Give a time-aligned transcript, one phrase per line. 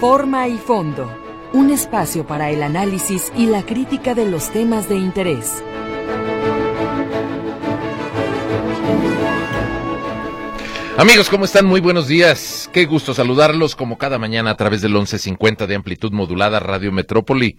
[0.00, 1.14] Forma y fondo.
[1.52, 5.62] Un espacio para el análisis y la crítica de los temas de interés.
[10.96, 11.66] Amigos, ¿cómo están?
[11.66, 12.70] Muy buenos días.
[12.72, 17.58] Qué gusto saludarlos como cada mañana a través del 1150 de amplitud modulada Radio Metrópoli.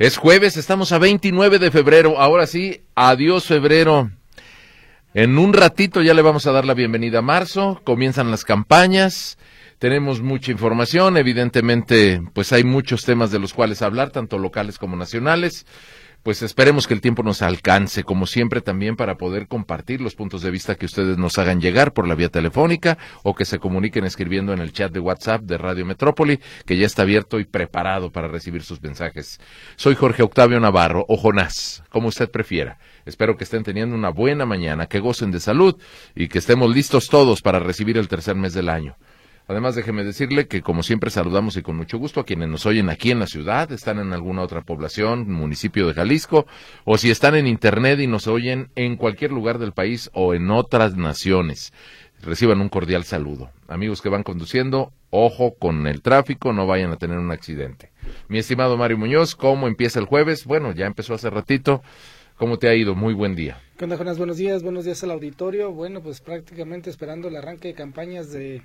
[0.00, 2.18] Es jueves, estamos a 29 de febrero.
[2.18, 4.10] Ahora sí, adiós febrero.
[5.14, 9.38] En un ratito ya le vamos a dar la bienvenida a marzo, comienzan las campañas,
[9.78, 14.96] tenemos mucha información, evidentemente pues hay muchos temas de los cuales hablar, tanto locales como
[14.96, 15.66] nacionales
[16.26, 20.42] pues esperemos que el tiempo nos alcance, como siempre, también para poder compartir los puntos
[20.42, 24.04] de vista que ustedes nos hagan llegar por la vía telefónica o que se comuniquen
[24.04, 28.10] escribiendo en el chat de WhatsApp de Radio Metrópoli, que ya está abierto y preparado
[28.10, 29.38] para recibir sus mensajes.
[29.76, 32.80] Soy Jorge Octavio Navarro, o Jonás, como usted prefiera.
[33.04, 35.80] Espero que estén teniendo una buena mañana, que gocen de salud
[36.16, 38.96] y que estemos listos todos para recibir el tercer mes del año.
[39.48, 42.90] Además, déjeme decirle que, como siempre, saludamos y con mucho gusto a quienes nos oyen
[42.90, 46.46] aquí en la ciudad, están en alguna otra población, municipio de Jalisco,
[46.84, 50.50] o si están en Internet y nos oyen en cualquier lugar del país o en
[50.50, 51.72] otras naciones.
[52.22, 53.50] Reciban un cordial saludo.
[53.68, 57.92] Amigos que van conduciendo, ojo con el tráfico, no vayan a tener un accidente.
[58.28, 60.44] Mi estimado Mario Muñoz, ¿cómo empieza el jueves?
[60.44, 61.82] Bueno, ya empezó hace ratito.
[62.36, 62.96] ¿Cómo te ha ido?
[62.96, 63.60] Muy buen día.
[63.76, 64.16] ¿Qué onda, Jonas?
[64.16, 65.70] Buenos días, buenos días al auditorio.
[65.70, 68.62] Bueno, pues prácticamente esperando el arranque de campañas de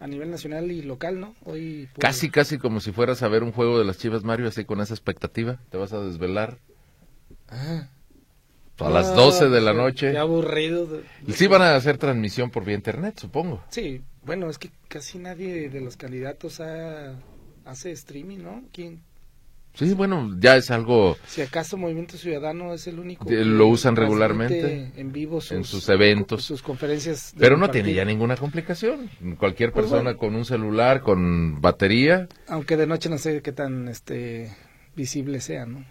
[0.00, 1.34] a nivel nacional y local, ¿no?
[1.44, 4.48] Hoy pues, casi casi como si fueras a ver un juego de las Chivas Mario
[4.48, 6.56] así con esa expectativa, te vas a desvelar.
[7.50, 7.88] Ah.
[8.78, 10.12] A las 12 de la noche.
[10.12, 11.02] Qué aburrido.
[11.26, 13.62] Y sí van a hacer transmisión por vía internet, supongo.
[13.68, 16.62] Sí, bueno, es que casi nadie de los candidatos
[17.66, 18.64] hace streaming, ¿no?
[18.72, 19.02] ¿Quién,
[19.74, 21.16] Sí, bueno, ya es algo...
[21.26, 23.28] Si acaso Movimiento Ciudadano es el único...
[23.28, 24.92] Lo usan regularmente.
[24.96, 26.44] En vivo En sus eventos.
[26.44, 27.34] Sus conferencias.
[27.36, 29.10] Pero no tiene ya ninguna complicación.
[29.36, 32.28] Cualquier pues persona con un celular, con batería...
[32.46, 34.56] Aunque de noche no sé qué tan este
[34.94, 35.84] visible sea, ¿no?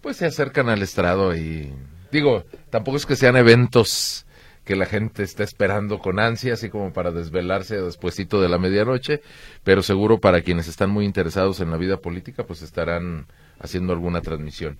[0.00, 1.72] Pues se acercan al estrado y...
[2.10, 4.24] Digo, tampoco es que sean eventos
[4.64, 9.20] que la gente está esperando con ansia, así como para desvelarse despuesito de la medianoche,
[9.62, 13.26] pero seguro para quienes están muy interesados en la vida política, pues estarán
[13.58, 14.78] haciendo alguna transmisión.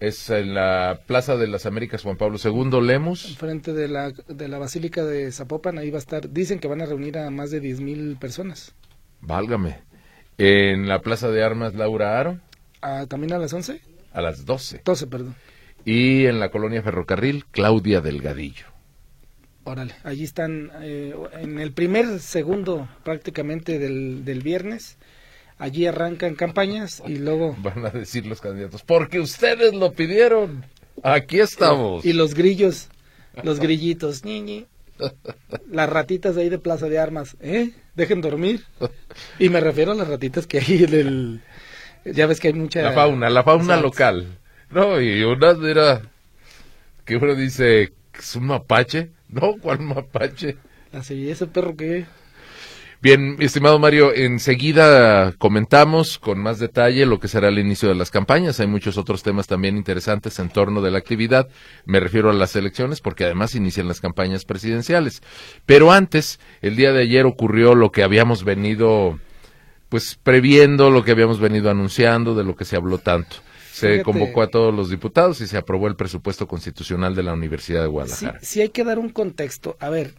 [0.00, 3.36] Es en la Plaza de las Américas Juan Pablo II, Lemos.
[3.36, 6.82] Frente de la, de la Basílica de Zapopan, ahí va a estar, dicen que van
[6.82, 8.74] a reunir a más de diez mil personas.
[9.20, 9.80] Válgame.
[10.38, 12.38] En la Plaza de Armas Laura Aro.
[12.82, 13.80] Ah, ¿También a las once?
[14.12, 14.82] A las doce.
[14.84, 15.34] Doce, perdón
[15.86, 18.66] y en la colonia Ferrocarril, Claudia Delgadillo.
[19.62, 24.98] Órale, allí están eh, en el primer segundo prácticamente del, del viernes.
[25.58, 27.56] Allí arrancan campañas y luego...
[27.60, 30.66] Van a decir los candidatos, porque ustedes lo pidieron.
[31.02, 32.04] Aquí estamos.
[32.04, 32.88] Y los grillos,
[33.42, 34.66] los grillitos, ñi,
[35.70, 37.70] Las ratitas de ahí de Plaza de Armas, ¿eh?
[37.94, 38.64] Dejen dormir.
[39.38, 41.40] Y me refiero a las ratitas que hay en el...
[42.04, 42.82] Ya ves que hay mucha...
[42.82, 44.38] La fauna, la fauna local.
[44.70, 46.02] No, y una era
[47.04, 49.10] que uno dice, ¿es un mapache?
[49.28, 50.56] No, ¿cuál mapache?
[50.92, 52.06] Así, ese perro que...
[53.02, 58.10] Bien, estimado Mario, enseguida comentamos con más detalle lo que será el inicio de las
[58.10, 58.58] campañas.
[58.58, 61.46] Hay muchos otros temas también interesantes en torno de la actividad.
[61.84, 65.22] Me refiero a las elecciones porque además inician las campañas presidenciales.
[65.66, 69.20] Pero antes, el día de ayer ocurrió lo que habíamos venido,
[69.90, 73.36] pues previendo, lo que habíamos venido anunciando, de lo que se habló tanto
[73.76, 77.82] se convocó a todos los diputados y se aprobó el presupuesto constitucional de la Universidad
[77.82, 78.38] de Guadalajara.
[78.40, 79.76] Sí, hay que dar un contexto.
[79.80, 80.14] A ver,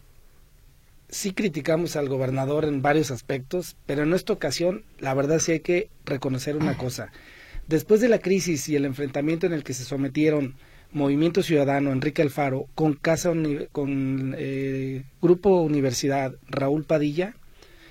[1.08, 5.60] sí criticamos al gobernador en varios aspectos, pero en esta ocasión la verdad sí hay
[5.60, 7.10] que reconocer una cosa.
[7.66, 10.54] Después de la crisis y el enfrentamiento en el que se sometieron
[10.92, 13.32] Movimiento Ciudadano, Enrique Alfaro, con Casa
[13.72, 17.34] con eh, Grupo Universidad, Raúl Padilla,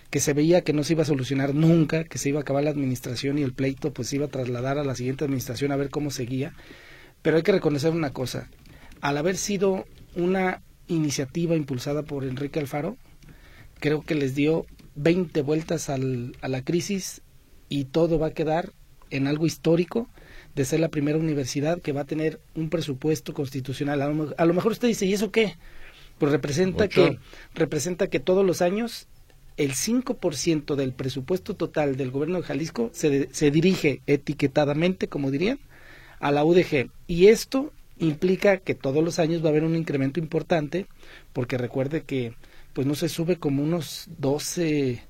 [0.10, 2.64] que se veía que no se iba a solucionar nunca, que se iba a acabar
[2.64, 5.76] la administración y el pleito pues se iba a trasladar a la siguiente administración a
[5.76, 6.54] ver cómo seguía.
[7.22, 8.50] Pero hay que reconocer una cosa,
[9.02, 9.86] al haber sido
[10.16, 12.98] una iniciativa impulsada por Enrique Alfaro,
[13.80, 14.66] creo que les dio
[14.96, 17.22] 20 vueltas al, a la crisis
[17.70, 18.72] y todo va a quedar
[19.10, 20.10] en algo histórico
[20.56, 24.02] de ser la primera universidad que va a tener un presupuesto constitucional.
[24.02, 25.56] A lo, a lo mejor usted dice, ¿y eso qué?
[26.18, 27.20] Pues representa que
[27.54, 29.08] representa que todos los años
[29.58, 35.60] el 5% del presupuesto total del gobierno de Jalisco se, se dirige etiquetadamente, como dirían,
[36.20, 36.90] a la UDG.
[37.08, 40.86] Y esto implica que todos los años va a haber un incremento importante,
[41.34, 42.34] porque recuerde que
[42.74, 45.02] pues no se sube como unos 12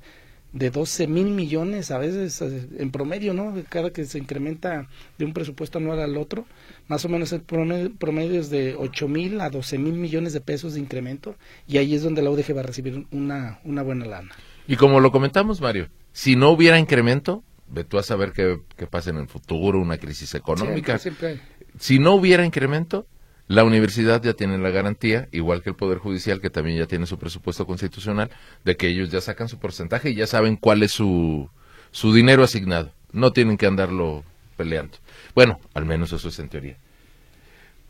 [0.53, 3.53] de 12 mil millones a veces eh, en promedio, ¿no?
[3.69, 6.45] Cada que se incrementa de un presupuesto anual al otro,
[6.87, 10.73] más o menos el promedio, es de 8 mil a 12 mil millones de pesos
[10.73, 11.35] de incremento
[11.67, 14.31] y ahí es donde la UDG va a recibir una, una buena lana.
[14.67, 18.87] Y como lo comentamos, Mario, Si no hubiera incremento, ve tú a saber qué, qué
[18.87, 20.97] pasa en el futuro, una crisis económica.
[20.97, 21.57] Siempre, siempre.
[21.79, 23.05] Si no hubiera incremento,
[23.47, 27.05] la universidad ya tiene la garantía, igual que el Poder Judicial, que también ya tiene
[27.05, 28.29] su presupuesto constitucional,
[28.65, 31.49] de que ellos ya sacan su porcentaje y ya saben cuál es su,
[31.91, 32.91] su dinero asignado.
[33.13, 34.25] No tienen que andarlo
[34.57, 34.97] peleando.
[35.33, 36.77] Bueno, al menos eso es en teoría.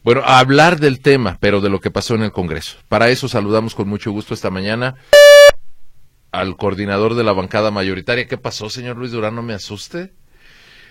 [0.04, 2.78] Bueno, a hablar del tema, pero de lo que pasó en el Congreso.
[2.88, 4.96] Para eso saludamos con mucho gusto esta mañana
[6.32, 8.28] al coordinador de la bancada mayoritaria.
[8.28, 9.36] ¿Qué pasó, señor Luis Durán?
[9.36, 10.14] No me asuste.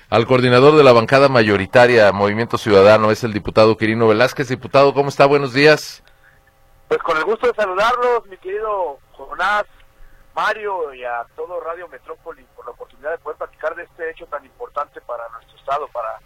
[0.09, 4.49] Al coordinador de la bancada mayoritaria Movimiento Ciudadano es el diputado Quirino Velázquez.
[4.49, 5.27] Diputado, ¿cómo está?
[5.27, 6.05] Buenos días.
[6.87, 9.65] Pues con el gusto de saludarlos, mi querido Jonás,
[10.37, 14.27] Mario y a todo Radio Metrópoli por la oportunidad de poder platicar de este hecho
[14.27, 16.21] tan importante para nuestro Estado, para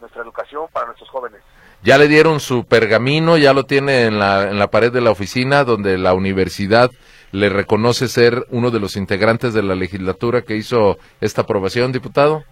[0.00, 1.40] nuestra educación, para nuestros jóvenes.
[1.84, 5.12] Ya le dieron su pergamino, ya lo tiene en la, en la pared de la
[5.12, 6.90] oficina donde la universidad
[7.30, 12.44] le reconoce ser uno de los integrantes de la legislatura que hizo esta aprobación, diputado.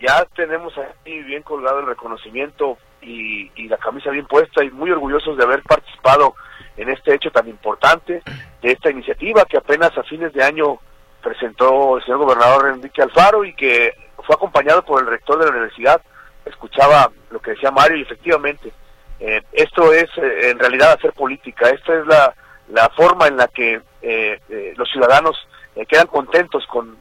[0.00, 4.90] Ya tenemos ahí bien colgado el reconocimiento y, y la camisa bien puesta y muy
[4.90, 6.34] orgullosos de haber participado
[6.76, 8.22] en este hecho tan importante,
[8.60, 10.78] de esta iniciativa que apenas a fines de año
[11.22, 13.94] presentó el señor gobernador Enrique Alfaro y que
[14.24, 16.02] fue acompañado por el rector de la universidad.
[16.44, 18.72] Escuchaba lo que decía Mario y efectivamente,
[19.18, 22.34] eh, esto es eh, en realidad hacer política, esta es la,
[22.68, 25.36] la forma en la que eh, eh, los ciudadanos
[25.74, 26.96] eh, quedan contentos con,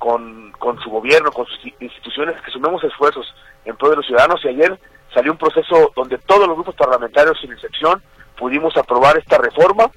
[0.00, 3.32] con, con su gobierno, con sus instituciones, que sumemos esfuerzos
[3.66, 4.80] en pro de los ciudadanos y ayer
[5.14, 8.02] salió un proceso donde todos los grupos parlamentarios, sin excepción,
[8.36, 9.90] pudimos aprobar esta reforma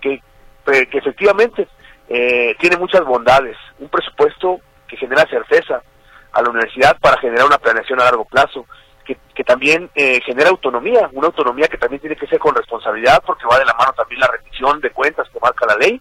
[0.00, 0.22] que,
[0.64, 1.66] que efectivamente
[2.08, 3.56] eh, tiene muchas bondades.
[3.80, 5.82] Un presupuesto que genera certeza
[6.30, 8.64] a la universidad para generar una planeación a largo plazo,
[9.04, 13.22] que, que también eh, genera autonomía, una autonomía que también tiene que ser con responsabilidad
[13.26, 16.00] porque va de la mano también la rendición de cuentas que marca la ley,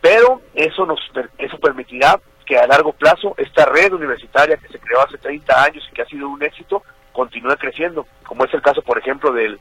[0.00, 1.00] pero eso nos
[1.38, 5.88] eso permitirá que a largo plazo esta red universitaria que se creó hace 30 años
[5.90, 6.82] y que ha sido un éxito
[7.12, 9.60] continúe creciendo, como es el caso, por ejemplo, del,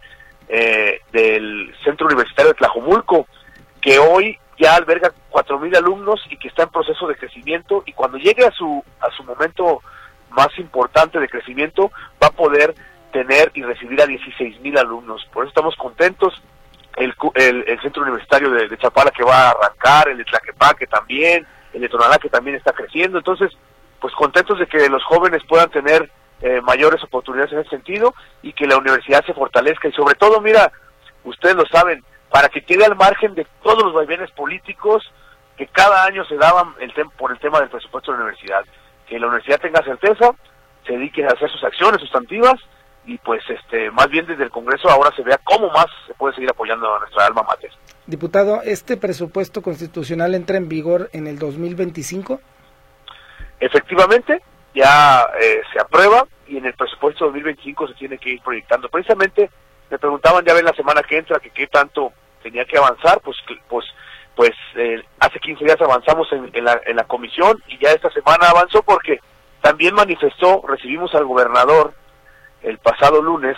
[0.50, 3.27] eh, del Centro Universitario de Tlajomulco,
[3.80, 8.18] que hoy ya alberga 4.000 alumnos y que está en proceso de crecimiento y cuando
[8.18, 9.81] llegue a su, a su momento
[10.31, 11.91] más importante de crecimiento
[12.21, 12.74] va a poder
[13.12, 15.25] tener y recibir a 16.000 alumnos.
[15.31, 16.41] Por eso estamos contentos.
[16.95, 20.86] El, el, el Centro Universitario de, de, Chapala que va a arrancar, el de Tlaquepaque
[20.86, 21.45] también,
[21.80, 23.18] de Tonalá que también está creciendo.
[23.18, 23.52] Entonces,
[24.00, 26.10] pues contentos de que los jóvenes puedan tener
[26.42, 29.88] eh, mayores oportunidades en ese sentido y que la universidad se fortalezca.
[29.88, 30.72] Y sobre todo, mira,
[31.24, 35.04] ustedes lo saben, para que quede al margen de todos los vaivenes políticos
[35.58, 38.66] que cada año se daban el por el tema del presupuesto de la universidad.
[39.08, 40.31] Que la universidad tenga certeza,
[40.86, 42.60] se dedique a hacer sus acciones sustantivas
[43.05, 46.35] y pues este más bien desde el Congreso ahora se vea cómo más se puede
[46.35, 47.71] seguir apoyando a nuestra alma mater.
[48.05, 52.39] Diputado, ¿este presupuesto constitucional entra en vigor en el 2025?
[53.59, 54.41] Efectivamente,
[54.75, 58.89] ya eh, se aprueba y en el presupuesto 2025 se tiene que ir proyectando.
[58.89, 59.50] Precisamente
[59.89, 62.11] me preguntaban ya ven la semana que entra que qué tanto
[62.41, 63.38] tenía que avanzar, pues
[63.69, 63.85] pues
[64.35, 68.09] pues eh, hace 15 días avanzamos en, en, la, en la comisión y ya esta
[68.09, 69.19] semana avanzó porque
[69.61, 71.94] también manifestó, recibimos al gobernador
[72.63, 73.57] el pasado lunes,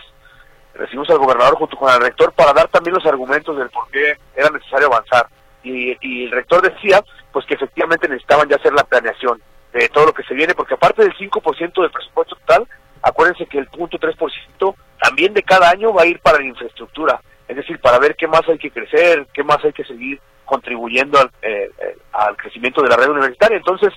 [0.74, 4.18] recibimos al gobernador junto con el rector para dar también los argumentos del por qué
[4.36, 5.28] era necesario avanzar.
[5.64, 9.42] Y, y el rector decía, pues que efectivamente necesitaban ya hacer la planeación
[9.74, 12.68] de todo lo que se viene, porque aparte del 5% del presupuesto total,
[13.02, 17.20] acuérdense que el punto 3% también de cada año va a ir para la infraestructura,
[17.48, 21.20] es decir, para ver qué más hay que crecer, qué más hay que seguir contribuyendo
[21.20, 23.58] al, eh, eh, al crecimiento de la red universitaria.
[23.58, 23.94] Entonces,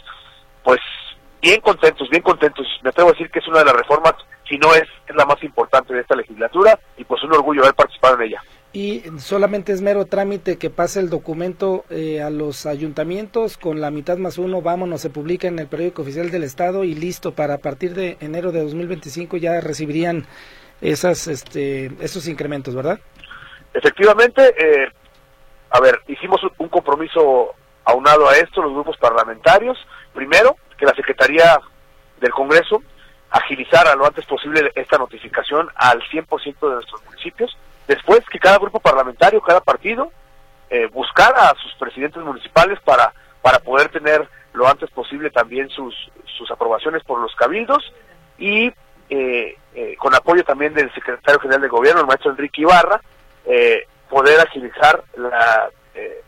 [0.65, 0.81] pues
[1.41, 2.67] bien contentos, bien contentos.
[2.83, 4.15] Me atrevo a decir que es una de las reformas,
[4.49, 7.75] si no es, es la más importante de esta legislatura y pues un orgullo haber
[7.75, 8.43] participado en ella.
[8.73, 13.91] Y solamente es mero trámite que pase el documento eh, a los ayuntamientos con la
[13.91, 17.55] mitad más uno, vámonos, se publica en el periódico oficial del Estado y listo, para
[17.55, 20.27] a partir de enero de 2025 ya recibirían
[20.81, 23.01] esas, este, esos incrementos, ¿verdad?
[23.73, 24.89] Efectivamente, eh,
[25.71, 29.79] a ver, hicimos un compromiso aunado a esto, los grupos parlamentarios,
[30.13, 31.59] primero, que la Secretaría
[32.21, 32.83] del Congreso
[33.31, 37.57] agilizara lo antes posible esta notificación al 100% de nuestros municipios,
[37.87, 40.11] después que cada grupo parlamentario, cada partido,
[40.71, 45.95] eh, buscara a sus presidentes municipales para, para poder tener lo antes posible también sus,
[46.37, 47.93] sus aprobaciones por los cabildos
[48.39, 48.73] y
[49.11, 53.01] eh, eh, con apoyo también del secretario general de gobierno, el maestro Enrique Ibarra,
[53.47, 56.23] eh, poder agilizar la, eh,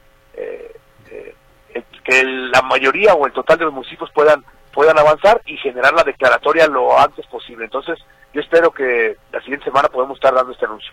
[2.05, 6.05] que la mayoría o el total de los municipios puedan puedan avanzar y generar la
[6.05, 7.65] declaratoria lo antes posible.
[7.65, 7.99] Entonces,
[8.33, 10.93] yo espero que la siguiente semana podemos estar dando este anuncio.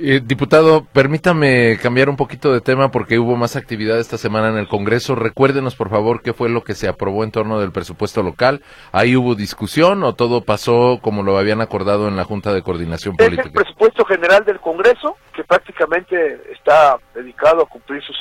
[0.00, 4.56] Eh, diputado, permítame cambiar un poquito de tema porque hubo más actividad esta semana en
[4.56, 5.16] el Congreso.
[5.16, 8.62] Recuérdenos, por favor, qué fue lo que se aprobó en torno del presupuesto local.
[8.92, 13.16] ¿Ahí hubo discusión o todo pasó como lo habían acordado en la Junta de Coordinación
[13.16, 13.42] Política?
[13.42, 18.16] Es el presupuesto general del Congreso, que prácticamente está dedicado a cumplir sus,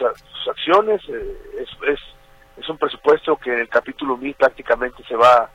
[0.50, 1.00] acciones.
[1.10, 2.00] Eh, es, es,
[2.70, 5.50] un presupuesto que en el capítulo 1000 prácticamente se va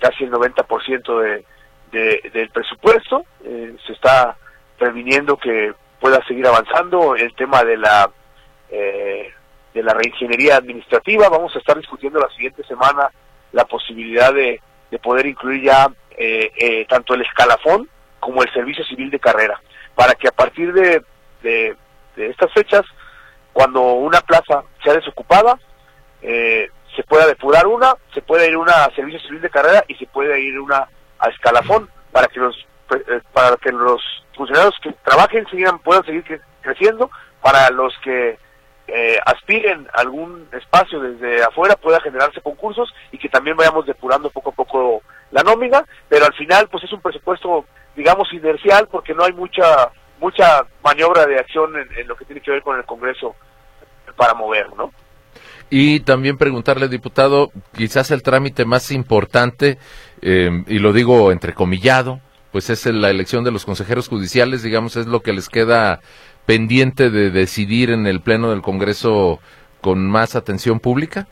[0.00, 1.44] casi el 90% de,
[1.92, 3.24] de, del presupuesto.
[3.44, 4.36] Eh, se está
[4.78, 8.10] previniendo que pueda seguir avanzando el tema de la
[8.70, 9.32] eh,
[9.74, 11.28] de la reingeniería administrativa.
[11.28, 13.10] Vamos a estar discutiendo la siguiente semana
[13.52, 14.60] la posibilidad de,
[14.90, 19.60] de poder incluir ya eh, eh, tanto el escalafón como el servicio civil de carrera,
[19.94, 21.02] para que a partir de,
[21.42, 21.76] de,
[22.16, 22.82] estas fechas,
[23.52, 25.58] cuando una plaza sea desocupada,
[26.20, 30.06] se pueda depurar una, se puede ir una a servicio civil de carrera y se
[30.06, 32.66] puede ir una a escalafón para que los
[33.32, 34.00] para que los
[34.36, 37.10] funcionarios que trabajen sigan, puedan seguir creciendo,
[37.42, 38.38] para los que
[38.88, 44.50] eh, aspiren algún espacio desde afuera pueda generarse concursos y que también vayamos depurando poco
[44.50, 47.64] a poco la nómina, pero al final pues es un presupuesto
[47.96, 52.52] digamos inercial porque no hay mucha mucha maniobra de acción en, lo que tiene que
[52.52, 53.34] ver con el Congreso
[54.14, 54.92] para mover, ¿no?
[55.68, 59.78] Y también preguntarle, diputado, quizás el trámite más importante,
[60.22, 62.20] eh, y lo digo entrecomillado,
[62.52, 66.00] pues es la elección de los consejeros judiciales, digamos, es lo que les queda
[66.46, 69.40] pendiente de decidir en el Pleno del Congreso
[69.80, 71.26] con más atención pública?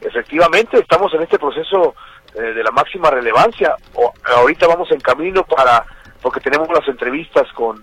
[0.00, 1.94] Efectivamente, estamos en este proceso
[2.34, 3.74] eh, de la máxima relevancia.
[3.94, 5.84] O, ahorita vamos en camino para,
[6.20, 7.82] porque tenemos las entrevistas con,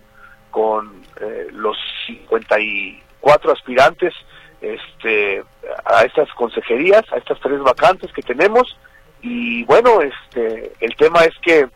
[0.52, 1.76] con eh, los
[2.08, 4.14] 54 aspirantes
[4.62, 5.44] este,
[5.86, 8.78] a estas consejerías, a estas tres vacantes que tenemos.
[9.22, 11.68] Y bueno, este, el tema es que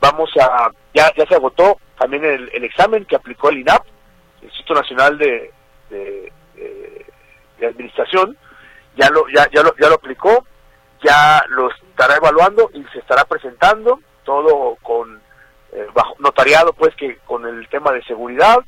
[0.00, 3.84] vamos a, ya, ya se agotó también el, examen que aplicó el INAP,
[4.40, 5.52] el Instituto Nacional de,
[5.90, 6.32] de,
[7.64, 8.36] Administración,
[8.96, 10.44] ya lo, ya, ya, lo, ya lo aplicó,
[11.00, 15.20] ya lo estará evaluando y se estará presentando, todo con
[15.72, 18.58] eh, bajo, notariado pues que con el tema de seguridad,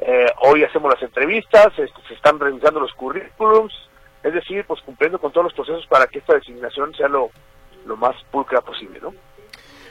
[0.00, 3.72] eh, hoy hacemos las entrevistas, se están revisando los currículums,
[4.22, 7.30] es decir, pues cumpliendo con todos los procesos para que esta designación sea lo,
[7.86, 9.14] lo más pulcra posible, ¿no?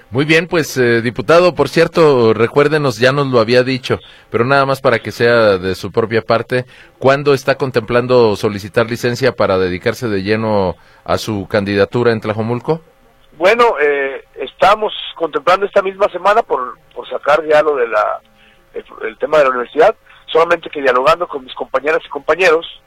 [0.10, 3.98] Muy bien, pues eh, diputado, por cierto, recuérdenos, ya nos lo había dicho,
[4.30, 6.66] pero nada más para que sea de su propia parte,
[7.00, 12.82] ¿cuándo está contemplando solicitar licencia para dedicarse de lleno a su candidatura en Tlajomulco?
[13.38, 18.22] Bueno, eh, estamos contemplando esta misma semana por, por sacar ya lo de la
[18.74, 19.96] el, tema de la universidad,
[20.28, 22.82] solamente que dialogando con mis compañeras y compañeros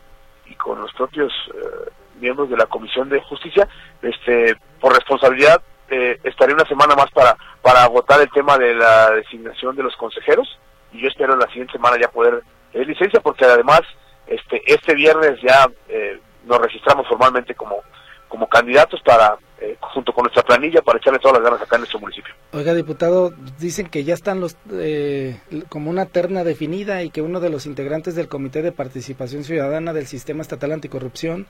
[0.46, 1.90] y con los propios eh,
[2.20, 3.68] miembros de la Comisión de Justicia,
[4.02, 9.10] este, por responsabilidad eh, estaré una semana más para, para agotar el tema de la
[9.12, 10.58] designación de los consejeros
[10.92, 13.82] y yo espero en la siguiente semana ya poder tener licencia porque además
[14.26, 17.82] este este viernes ya eh, nos registramos formalmente como
[18.28, 21.80] como candidatos para eh, junto con nuestra planilla para echarle todas las ganas acá en
[21.80, 22.34] nuestro municipio.
[22.52, 27.40] Oiga, diputado, dicen que ya están los eh, como una terna definida y que uno
[27.40, 31.46] de los integrantes del Comité de Participación Ciudadana del Sistema Estatal Anticorrupción,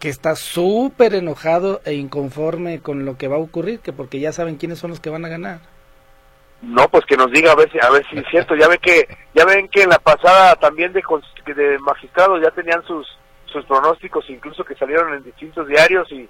[0.00, 4.32] que está súper enojado e inconforme con lo que va a ocurrir, que porque ya
[4.32, 5.60] saben quiénes son los que van a ganar.
[6.60, 8.56] No, pues que nos diga a ver si a ver si es cierto.
[8.56, 11.02] Ya ven que ya ven que en la pasada también de,
[11.54, 13.06] de magistrados ya tenían sus
[13.46, 16.28] sus pronósticos, incluso que salieron en distintos diarios y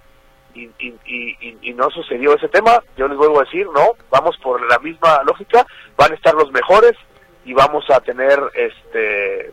[0.55, 4.65] y, y, y, no sucedió ese tema, yo les vuelvo a decir, no, vamos por
[4.69, 6.93] la misma lógica, van a estar los mejores
[7.45, 9.53] y vamos a tener, este,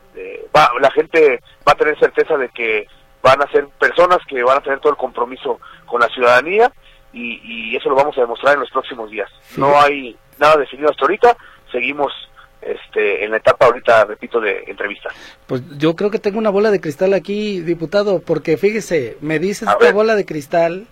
[0.55, 2.88] va, la gente va a tener certeza de que
[3.22, 6.72] van a ser personas que van a tener todo el compromiso con la ciudadanía
[7.13, 9.29] y, y eso lo vamos a demostrar en los próximos días.
[9.58, 11.36] No hay nada definido hasta ahorita,
[11.72, 12.12] seguimos
[12.61, 15.09] este, en la etapa ahorita, repito, de entrevista.
[15.47, 19.65] Pues yo creo que tengo una bola de cristal aquí, diputado, porque fíjese, me dice
[19.65, 20.85] esta bola de cristal,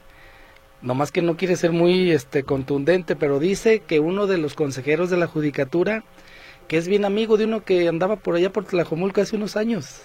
[0.81, 5.09] nomás que no quiere ser muy este, contundente, pero dice que uno de los consejeros
[5.09, 6.03] de la judicatura,
[6.67, 10.01] que es bien amigo de uno que andaba por allá por Tlajomulco hace unos años.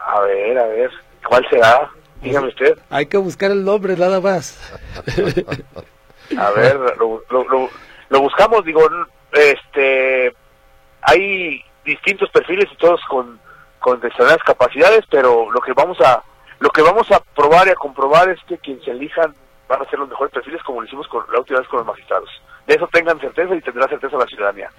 [0.00, 0.90] A ver, a ver,
[1.28, 1.90] ¿cuál será?
[2.22, 2.78] Dígame usted.
[2.90, 4.58] Hay que buscar el nombre, nada más.
[6.38, 7.68] a ver, lo, lo,
[8.08, 8.80] lo buscamos, digo,
[9.32, 10.34] este
[11.02, 13.40] hay distintos perfiles y todos con
[13.78, 16.22] con determinadas capacidades pero lo que vamos a
[16.60, 19.34] lo que vamos a probar y a comprobar es que quien se elijan
[19.68, 21.86] van a ser los mejores perfiles como lo hicimos con la última vez con los
[21.86, 22.28] magistrados.
[22.66, 24.70] De eso tengan certeza y tendrá certeza la ciudadanía.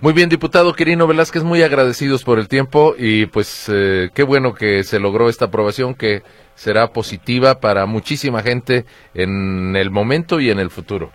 [0.00, 4.54] Muy bien, diputado Quirino Velázquez, muy agradecidos por el tiempo y pues eh, qué bueno
[4.54, 6.22] que se logró esta aprobación que
[6.54, 11.10] será positiva para muchísima gente en el momento y en el futuro.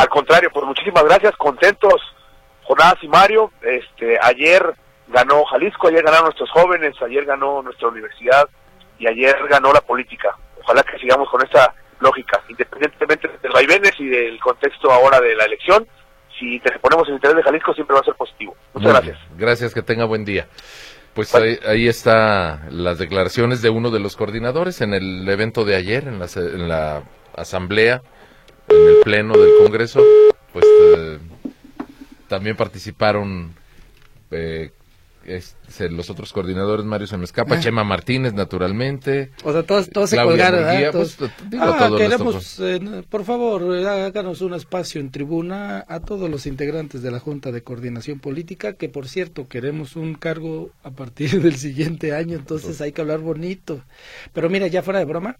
[0.00, 2.00] Al contrario, pues muchísimas gracias, contentos
[2.62, 4.74] jornadas y Mario, este, ayer
[5.08, 8.48] ganó Jalisco, ayer ganaron nuestros jóvenes, ayer ganó nuestra universidad
[8.98, 10.34] y ayer ganó la política.
[10.62, 15.44] Ojalá que sigamos con esta lógica, independientemente del vaivenes y del contexto ahora de la
[15.44, 15.86] elección,
[16.38, 18.56] si te ponemos el interés de Jalisco siempre va a ser positivo.
[18.72, 19.18] Muchas gracias.
[19.36, 20.46] Gracias, que tenga buen día.
[21.12, 25.76] Pues ahí, ahí está las declaraciones de uno de los coordinadores en el evento de
[25.76, 27.02] ayer, en la, en la
[27.36, 28.00] asamblea,
[28.70, 30.02] en el pleno del Congreso,
[30.52, 31.18] pues eh,
[32.28, 33.54] también participaron
[34.30, 34.70] eh,
[35.24, 37.60] este, los otros coordinadores, Mario se me escapa, ah.
[37.60, 39.30] Chema Martínez, naturalmente.
[39.44, 41.18] O sea, todos, todos se colgaron, Pues,
[41.58, 47.02] ah, queremos, eh, por favor, eh, háganos un espacio en tribuna a todos los integrantes
[47.02, 51.56] de la Junta de Coordinación Política, que por cierto, queremos un cargo a partir del
[51.56, 53.82] siguiente año, entonces hay que hablar bonito.
[54.32, 55.36] Pero mira, ya fuera de broma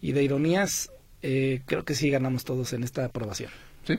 [0.00, 0.90] y de ironías,
[1.22, 3.50] eh, creo que sí ganamos todos en esta aprobación.
[3.86, 3.98] Sí,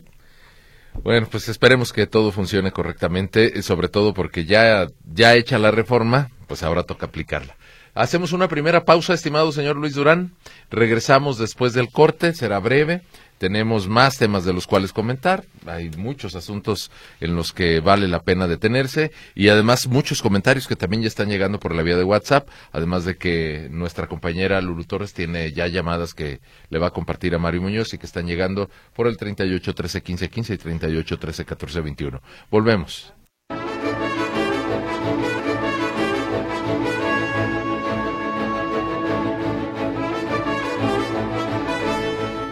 [1.04, 6.30] bueno, pues esperemos que todo funcione correctamente, sobre todo porque ya, ya hecha la reforma,
[6.48, 7.56] pues ahora toca aplicarla.
[7.94, 10.34] Hacemos una primera pausa, estimado señor Luis Durán.
[10.70, 13.02] Regresamos después del corte, será breve.
[13.40, 15.46] Tenemos más temas de los cuales comentar.
[15.66, 16.92] Hay muchos asuntos
[17.22, 21.30] en los que vale la pena detenerse y además muchos comentarios que también ya están
[21.30, 22.50] llegando por la vía de WhatsApp.
[22.74, 27.34] Además de que nuestra compañera Lulu Torres tiene ya llamadas que le va a compartir
[27.34, 31.18] a Mario Muñoz y que están llegando por el 38 13 15 15 y 38
[31.18, 32.22] 13 14 21.
[32.52, 33.14] Volvemos.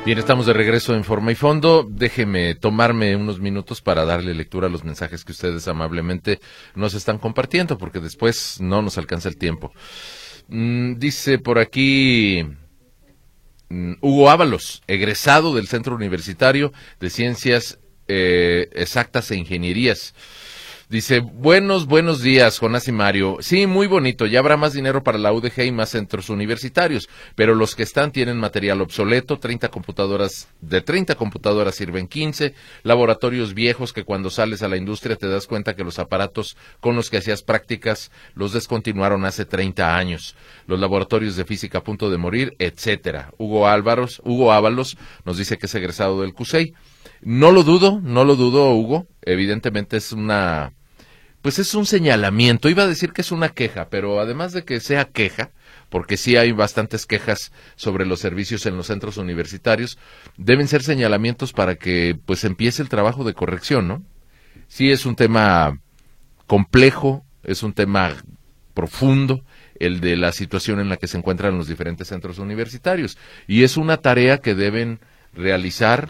[0.08, 1.86] Bien, estamos de regreso en forma y fondo.
[1.86, 6.40] Déjeme tomarme unos minutos para darle lectura a los mensajes que ustedes amablemente
[6.76, 9.74] nos están compartiendo, porque después no nos alcanza el tiempo.
[10.48, 12.46] Mm, dice por aquí
[13.68, 16.72] mm, Hugo Ábalos, egresado del Centro Universitario
[17.02, 20.16] de Ciencias eh, Exactas e Ingenierías.
[20.90, 23.40] Dice, buenos, buenos días, Jonás y Mario.
[23.42, 27.56] Sí, muy bonito, ya habrá más dinero para la UDG y más centros universitarios, pero
[27.56, 33.92] los que están tienen material obsoleto, 30 computadoras, de 30 computadoras sirven 15, laboratorios viejos
[33.92, 37.18] que cuando sales a la industria te das cuenta que los aparatos con los que
[37.18, 42.56] hacías prácticas los descontinuaron hace 30 años, los laboratorios de física a punto de morir,
[42.60, 43.34] etcétera.
[43.38, 46.74] Hugo Álvaros, Hugo Ábalos nos dice que es egresado del CUSEI.
[47.22, 49.08] No lo dudo, no lo dudo, Hugo.
[49.24, 50.77] Evidentemente es una
[51.48, 52.68] pues es un señalamiento.
[52.68, 55.52] Iba a decir que es una queja, pero además de que sea queja,
[55.88, 59.98] porque sí hay bastantes quejas sobre los servicios en los centros universitarios,
[60.36, 64.04] deben ser señalamientos para que pues empiece el trabajo de corrección, ¿no?
[64.68, 65.80] Sí es un tema
[66.48, 68.14] complejo, es un tema
[68.74, 69.46] profundo,
[69.80, 73.18] el de la situación en la que se encuentran los diferentes centros universitarios.
[73.48, 75.00] Y es una tarea que deben
[75.34, 76.10] realizar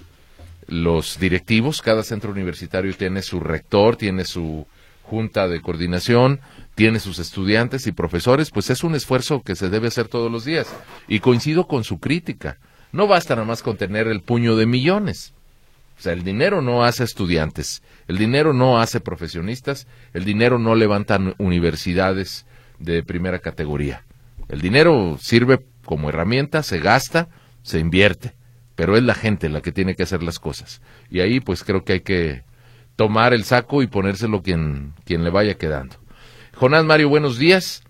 [0.65, 1.83] los directivos.
[1.83, 4.65] Cada centro universitario tiene su rector, tiene su
[5.07, 6.41] junta de coordinación,
[6.75, 10.45] tiene sus estudiantes y profesores, pues es un esfuerzo que se debe hacer todos los
[10.45, 10.67] días.
[11.07, 12.57] Y coincido con su crítica.
[12.91, 15.33] No basta nada más con tener el puño de millones.
[15.97, 20.75] O sea, el dinero no hace estudiantes, el dinero no hace profesionistas, el dinero no
[20.75, 22.45] levanta universidades
[22.77, 24.03] de primera categoría.
[24.47, 27.29] El dinero sirve como herramienta, se gasta,
[27.63, 28.35] se invierte,
[28.75, 30.81] pero es la gente la que tiene que hacer las cosas.
[31.09, 32.43] Y ahí pues creo que hay que
[32.97, 35.95] tomar el saco y ponérselo quien, quien le vaya quedando.
[36.55, 37.83] Jonás Mario, buenos días.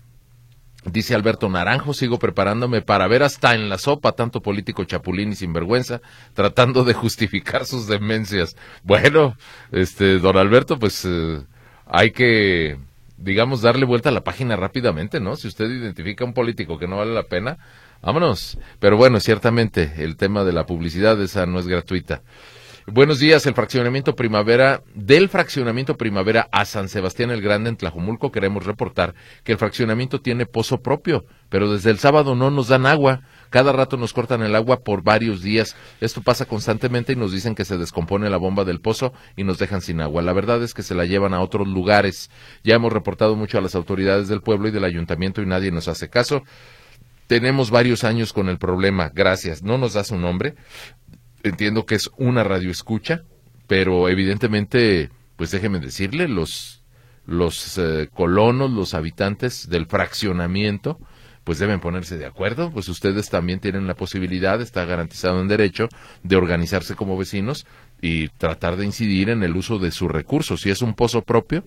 [0.84, 5.34] Dice Alberto Naranjo, sigo preparándome para ver hasta en la sopa tanto político chapulín y
[5.34, 6.00] sinvergüenza,
[6.34, 8.56] tratando de justificar sus demencias.
[8.84, 9.36] Bueno,
[9.72, 11.42] este, don Alberto, pues eh,
[11.86, 12.78] hay que,
[13.16, 15.36] digamos, darle vuelta a la página rápidamente, ¿no?
[15.36, 17.58] Si usted identifica un político que no vale la pena,
[18.02, 18.58] vámonos.
[18.78, 22.22] Pero bueno, ciertamente el tema de la publicidad, esa no es gratuita.
[22.90, 28.32] Buenos días, el fraccionamiento Primavera, del fraccionamiento Primavera a San Sebastián el Grande en Tlajumulco
[28.32, 32.86] queremos reportar que el fraccionamiento tiene pozo propio, pero desde el sábado no nos dan
[32.86, 33.20] agua.
[33.50, 35.76] Cada rato nos cortan el agua por varios días.
[36.00, 39.58] Esto pasa constantemente y nos dicen que se descompone la bomba del pozo y nos
[39.58, 40.22] dejan sin agua.
[40.22, 42.30] La verdad es que se la llevan a otros lugares.
[42.64, 45.88] Ya hemos reportado mucho a las autoridades del pueblo y del ayuntamiento y nadie nos
[45.88, 46.42] hace caso.
[47.26, 49.10] Tenemos varios años con el problema.
[49.14, 49.62] Gracias.
[49.62, 50.54] No nos da su nombre
[51.42, 53.22] entiendo que es una radio escucha,
[53.66, 56.82] pero evidentemente, pues déjeme decirle, los,
[57.26, 60.98] los eh, colonos, los habitantes del fraccionamiento,
[61.44, 65.88] pues deben ponerse de acuerdo, pues ustedes también tienen la posibilidad, está garantizado en derecho,
[66.22, 67.66] de organizarse como vecinos
[68.02, 70.60] y tratar de incidir en el uso de sus recursos.
[70.60, 71.64] Si es un pozo propio,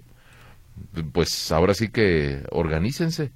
[1.11, 3.31] pues ahora sí que organícense.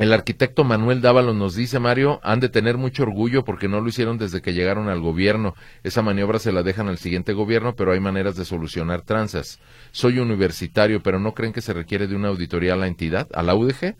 [0.00, 3.88] El arquitecto Manuel Dávalos nos dice, Mario, han de tener mucho orgullo porque no lo
[3.90, 5.54] hicieron desde que llegaron al gobierno.
[5.82, 9.58] Esa maniobra se la dejan al siguiente gobierno, pero hay maneras de solucionar tranzas.
[9.90, 13.42] Soy universitario, pero ¿no creen que se requiere de una auditoría a la entidad, a
[13.42, 13.94] la UDG?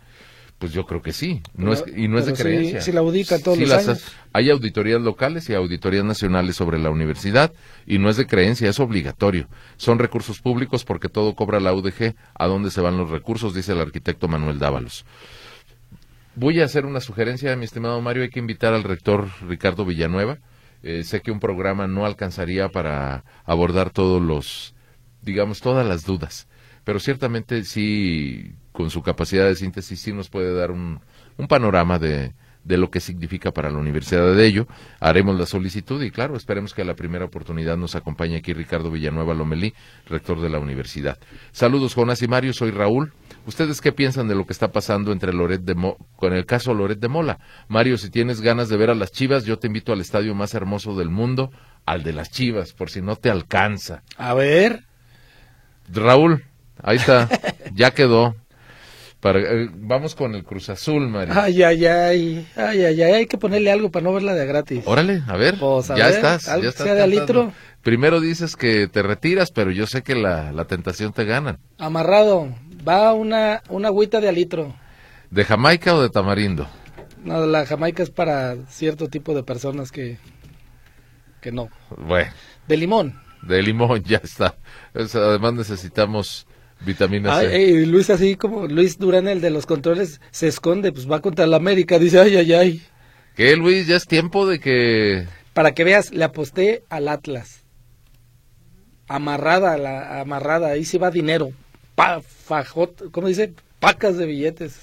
[0.58, 2.80] Pues yo creo que sí, no es, y no es de creencia.
[2.80, 4.02] Si, la audita todos los años.
[4.32, 7.52] Hay auditorías locales y auditorías nacionales sobre la universidad
[7.86, 9.48] y no es de creencia, es obligatorio.
[9.76, 12.14] Son recursos públicos porque todo cobra la UDG.
[12.34, 13.54] ¿A dónde se van los recursos?
[13.54, 15.04] Dice el arquitecto Manuel Dávalos.
[16.36, 18.22] Voy a hacer una sugerencia, mi estimado Mario.
[18.22, 20.38] Hay que invitar al rector Ricardo Villanueva.
[20.82, 24.74] Eh, sé que un programa no alcanzaría para abordar todos los,
[25.22, 26.48] digamos, todas las dudas,
[26.84, 31.00] pero ciertamente sí, con su capacidad de síntesis, sí nos puede dar un,
[31.36, 32.32] un panorama de,
[32.64, 34.66] de lo que significa para la Universidad de ello.
[35.00, 38.90] Haremos la solicitud y claro, esperemos que a la primera oportunidad nos acompañe aquí Ricardo
[38.90, 39.74] Villanueva Lomelí,
[40.06, 41.18] rector de la universidad.
[41.52, 43.12] Saludos Jonás y Mario, soy Raúl.
[43.46, 47.00] ¿Ustedes qué piensan de lo que está pasando entre Loret de con el caso Loret
[47.00, 47.38] de Mola?
[47.68, 50.54] Mario, si tienes ganas de ver a las Chivas, yo te invito al estadio más
[50.54, 51.50] hermoso del mundo,
[51.86, 54.02] al de las Chivas, por si no te alcanza.
[54.16, 54.84] A ver.
[55.92, 56.44] Raúl,
[56.82, 57.28] ahí está,
[57.74, 58.36] ya quedó.
[59.22, 61.34] Eh, vamos con el Cruz Azul, Mario.
[61.36, 64.82] Ay, ay, ay, ay, ay, ay, hay que ponerle algo para no verla de gratis.
[64.86, 66.86] Órale, a ver, pues, ya, estás, ya estás.
[66.86, 67.52] Sea de litro.
[67.82, 71.58] Primero dices que te retiras, pero yo sé que la, la tentación te gana.
[71.78, 72.48] Amarrado,
[72.86, 74.74] va una, una agüita de alitro.
[75.30, 76.66] ¿De Jamaica o de tamarindo?
[77.22, 80.18] No, la Jamaica es para cierto tipo de personas que,
[81.42, 81.68] que no.
[81.96, 82.32] Bueno.
[82.66, 83.20] De limón.
[83.42, 84.56] De limón, ya está.
[84.94, 86.46] además necesitamos
[86.84, 87.86] Vitamina C.
[87.86, 91.56] Luis así como Luis Durán, el de los controles, se esconde, pues va contra la
[91.56, 92.82] América, dice, ay, ay, ay.
[93.34, 93.86] ¿Qué, Luis?
[93.86, 95.26] Ya es tiempo de que...
[95.52, 97.64] Para que veas, le aposté al Atlas.
[99.08, 101.50] Amarrada, la amarrada, ahí se va dinero.
[101.94, 103.52] Pa, fajot, ¿cómo dice?
[103.80, 104.80] Pacas de billetes.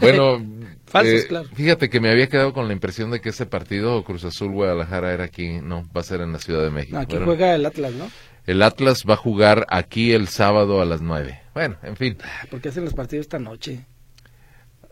[0.00, 0.44] Bueno,
[1.02, 4.52] eh, fíjate que me había quedado con la impresión de que ese partido Cruz Azul
[4.52, 6.98] Guadalajara era aquí, no, va a ser en la Ciudad de México.
[6.98, 8.10] aquí juega el Atlas, ¿no?
[8.46, 11.40] El Atlas va a jugar aquí el sábado a las nueve.
[11.54, 12.16] Bueno, en fin.
[12.50, 13.86] ¿Por qué hacen los partidos esta noche?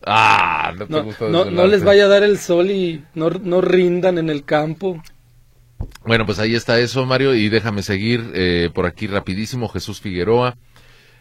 [0.06, 4.18] Ah, no te no, no, les vaya a dar el sol y no, no rindan
[4.18, 5.02] en el campo.
[6.04, 9.68] Bueno, pues ahí está eso, Mario, y déjame seguir eh, por aquí rapidísimo.
[9.68, 10.56] Jesús Figueroa.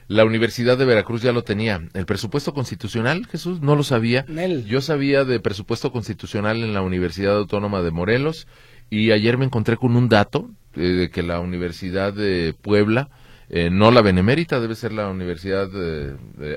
[0.07, 1.87] La Universidad de Veracruz ya lo tenía.
[1.93, 4.25] El presupuesto constitucional, Jesús, no lo sabía.
[4.65, 8.47] Yo sabía de presupuesto constitucional en la Universidad Autónoma de Morelos
[8.89, 13.09] y ayer me encontré con un dato eh, de que la Universidad de Puebla,
[13.49, 15.69] eh, no la Benemérita, debe ser la Universidad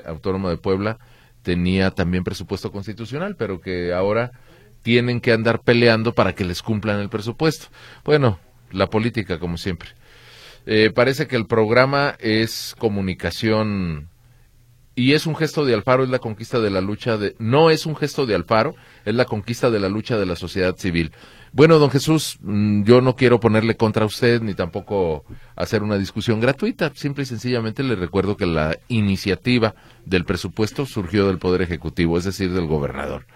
[0.05, 0.99] Autónoma de Puebla,
[1.41, 4.31] tenía también presupuesto constitucional, pero que ahora
[4.83, 7.67] tienen que andar peleando para que les cumplan el presupuesto.
[8.03, 8.39] Bueno,
[8.71, 9.89] la política, como siempre.
[10.65, 14.09] Eh, parece que el programa es comunicación
[14.95, 17.35] y es un gesto de Alfaro, es la conquista de la lucha de...
[17.39, 20.77] No es un gesto de Alfaro, es la conquista de la lucha de la sociedad
[20.77, 21.11] civil.
[21.55, 25.23] Bueno, don Jesús, mm, yo no quiero ponerle contra usted ni tampoco
[25.55, 26.91] hacer una discusión gratuita.
[26.95, 32.23] Simple y sencillamente le recuerdo que la iniciativa del presupuesto surgió del Poder Ejecutivo, es
[32.23, 33.27] decir, del gobernador.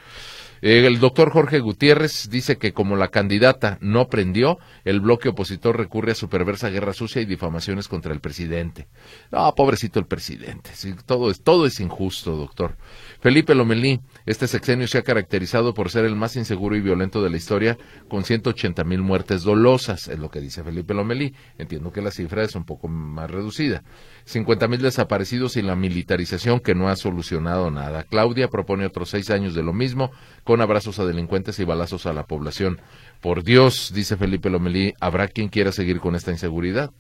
[0.64, 5.78] Eh, el doctor Jorge Gutiérrez dice que como la candidata no prendió, el bloque opositor
[5.78, 8.88] recurre a su perversa guerra sucia y difamaciones contra el presidente.
[9.32, 10.72] No, pobrecito el presidente.
[11.06, 12.76] todo, es, todo es injusto, doctor.
[13.20, 17.30] Felipe Lomelí, este sexenio se ha caracterizado por ser el más inseguro y violento de
[17.30, 17.78] la historia,
[18.08, 21.34] con 180 mil muertes dolosas, es lo que dice Felipe Lomelí.
[21.58, 23.84] Entiendo que la cifra es un poco más reducida.
[24.26, 28.04] 50 mil desaparecidos y la militarización que no ha solucionado nada.
[28.04, 30.12] Claudia propone otros seis años de lo mismo,
[30.44, 32.80] con abrazos a delincuentes y balazos a la población.
[33.22, 36.92] Por Dios, dice Felipe Lomelí, habrá quien quiera seguir con esta inseguridad.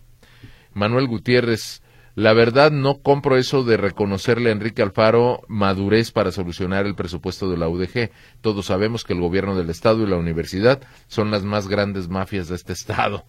[0.73, 1.81] Manuel Gutiérrez,
[2.17, 7.47] la verdad no compro eso de reconocerle a Enrique Alfaro madurez para solucionar el presupuesto
[7.47, 8.09] de la UDG.
[8.41, 12.47] Todos sabemos que el gobierno del Estado y la universidad son las más grandes mafias
[12.47, 13.23] de este Estado.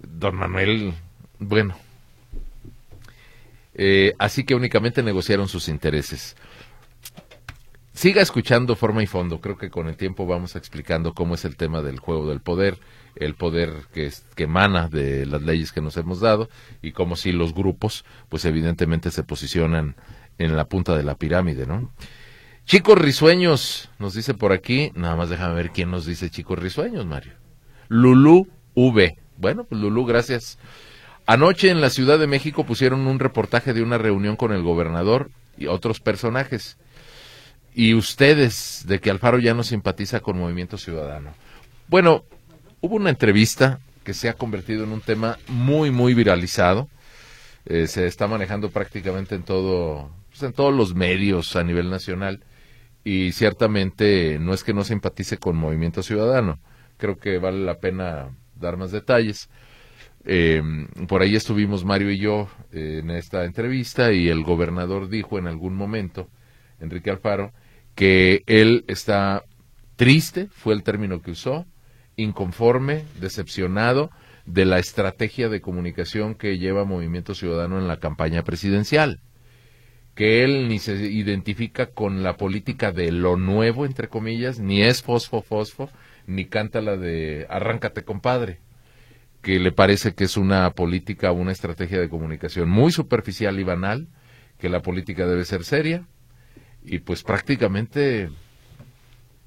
[0.00, 0.92] Don Manuel,
[1.38, 1.76] bueno.
[3.72, 6.36] Eh, así que únicamente negociaron sus intereses
[7.94, 9.40] siga escuchando forma y fondo.
[9.40, 12.78] Creo que con el tiempo vamos explicando cómo es el tema del juego del poder,
[13.16, 16.48] el poder que, que emana de las leyes que nos hemos dado
[16.82, 19.96] y cómo si los grupos, pues evidentemente se posicionan
[20.38, 21.92] en la punta de la pirámide, ¿no?
[22.66, 27.04] Chicos risueños, nos dice por aquí, nada más déjame ver quién nos dice chicos risueños,
[27.04, 27.34] Mario.
[27.88, 29.18] Lulú V.
[29.36, 30.58] Bueno, pues Lulú, gracias.
[31.26, 35.30] Anoche en la Ciudad de México pusieron un reportaje de una reunión con el gobernador
[35.58, 36.78] y otros personajes
[37.74, 41.34] y ustedes de que Alfaro ya no simpatiza con Movimiento Ciudadano.
[41.88, 42.24] Bueno,
[42.84, 46.90] hubo una entrevista que se ha convertido en un tema muy, muy viralizado.
[47.64, 52.44] Eh, se está manejando prácticamente en todo, pues, en todos los medios a nivel nacional.
[53.06, 56.58] y ciertamente no es que no simpatice con Movimiento Ciudadano,
[56.96, 59.50] creo que vale la pena dar más detalles.
[60.24, 60.62] Eh,
[61.08, 65.46] por ahí estuvimos Mario y yo eh, en esta entrevista y el gobernador dijo en
[65.46, 66.28] algún momento,
[66.80, 67.52] Enrique Alfaro,
[67.94, 69.42] que él está
[69.96, 71.66] triste, fue el término que usó,
[72.16, 74.10] inconforme, decepcionado
[74.46, 79.20] de la estrategia de comunicación que lleva Movimiento Ciudadano en la campaña presidencial
[80.14, 85.02] que él ni se identifica con la política de lo nuevo, entre comillas, ni es
[85.02, 85.90] fosfo fosfo,
[86.26, 88.60] ni canta la de arráncate compadre,
[89.42, 94.08] que le parece que es una política, una estrategia de comunicación muy superficial y banal,
[94.58, 96.06] que la política debe ser seria,
[96.84, 98.30] y pues prácticamente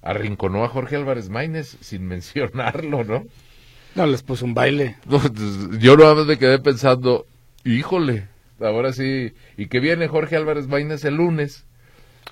[0.08, 3.26] arrinconó a Jorge Álvarez Maínez sin mencionarlo, ¿no?
[3.96, 4.96] No, les puso un baile.
[5.80, 7.26] Yo no me quedé pensando,
[7.65, 8.28] híjole,
[8.60, 9.34] ahora sí.
[9.58, 11.65] Y que viene Jorge Álvarez Maínez el lunes.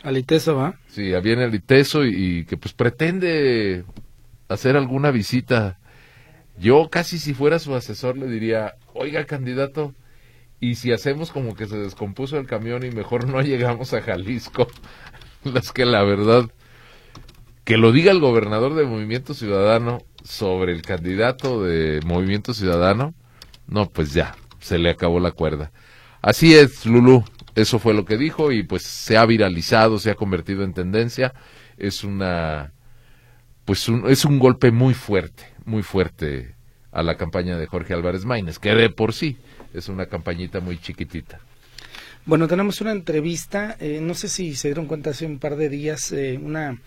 [0.04, 0.76] Al ITESO, ¿va?
[0.88, 3.84] Sí, viene al ITESO y, que pues pretende
[4.48, 5.80] hacer alguna visita.
[6.58, 9.94] Yo casi si fuera su asesor le diría, oiga candidato,
[10.60, 14.68] y si hacemos como que se descompuso el camión y mejor no llegamos a Jalisco,
[15.56, 16.50] es que la verdad,
[17.66, 23.16] que lo diga el gobernador de Movimiento Ciudadano sobre el candidato de Movimiento Ciudadano,
[23.68, 25.72] no, pues ya, se le acabó la cuerda.
[26.22, 27.24] Así es, Lulu.
[27.56, 31.34] Eso fue lo que dijo y pues se ha viralizado, se ha convertido en tendencia.
[31.78, 32.74] Es una,
[33.66, 36.56] pues es un golpe muy fuerte, muy fuerte
[36.92, 39.38] a la campaña de Jorge Álvarez Maínez, que de por sí
[39.74, 41.40] es una campañita muy chiquitita.
[42.28, 45.70] Bueno, tenemos una entrevista, eh, no sé si se dieron cuenta hace un par de
[45.70, 46.80] días, eh, una,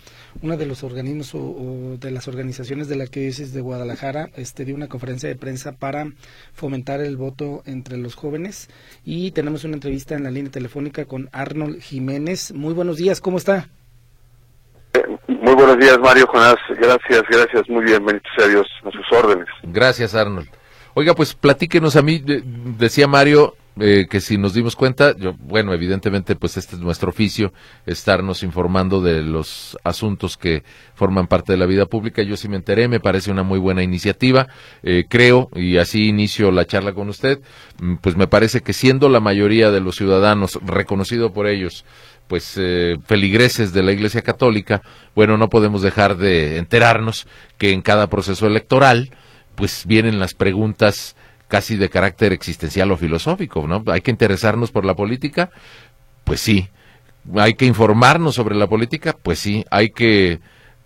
[0.42, 4.74] una de los organismos o, de las organizaciones de la Arquidiócesis de Guadalajara este, dio
[4.74, 6.09] una conferencia de prensa para
[6.55, 8.68] fomentar el voto entre los jóvenes
[9.05, 12.53] y tenemos una entrevista en la línea telefónica con Arnold Jiménez.
[12.53, 13.68] Muy buenos días, ¿cómo está?
[15.29, 16.57] Muy buenos días, Mario Jonás.
[16.70, 17.68] Gracias, gracias.
[17.68, 19.46] Muy bien, bendito sea Dios, a sus órdenes.
[19.62, 20.48] Gracias, Arnold.
[20.94, 22.20] Oiga, pues platíquenos a mí,
[22.77, 27.10] decía Mario, eh, que si nos dimos cuenta, yo, bueno, evidentemente, pues este es nuestro
[27.10, 27.52] oficio,
[27.86, 30.62] estarnos informando de los asuntos que
[30.94, 32.22] forman parte de la vida pública.
[32.22, 34.48] Yo sí me enteré, me parece una muy buena iniciativa,
[34.82, 37.40] eh, creo, y así inicio la charla con usted,
[37.80, 41.84] mm, pues me parece que siendo la mayoría de los ciudadanos, reconocido por ellos,
[42.28, 44.82] pues eh, feligreses de la Iglesia Católica,
[45.14, 49.10] bueno, no podemos dejar de enterarnos que en cada proceso electoral,
[49.54, 51.16] pues vienen las preguntas
[51.48, 53.82] casi de carácter existencial o filosófico, ¿no?
[53.90, 55.50] Hay que interesarnos por la política,
[56.24, 56.68] pues sí.
[57.37, 59.64] Hay que informarnos sobre la política, pues sí.
[59.70, 60.40] Hay que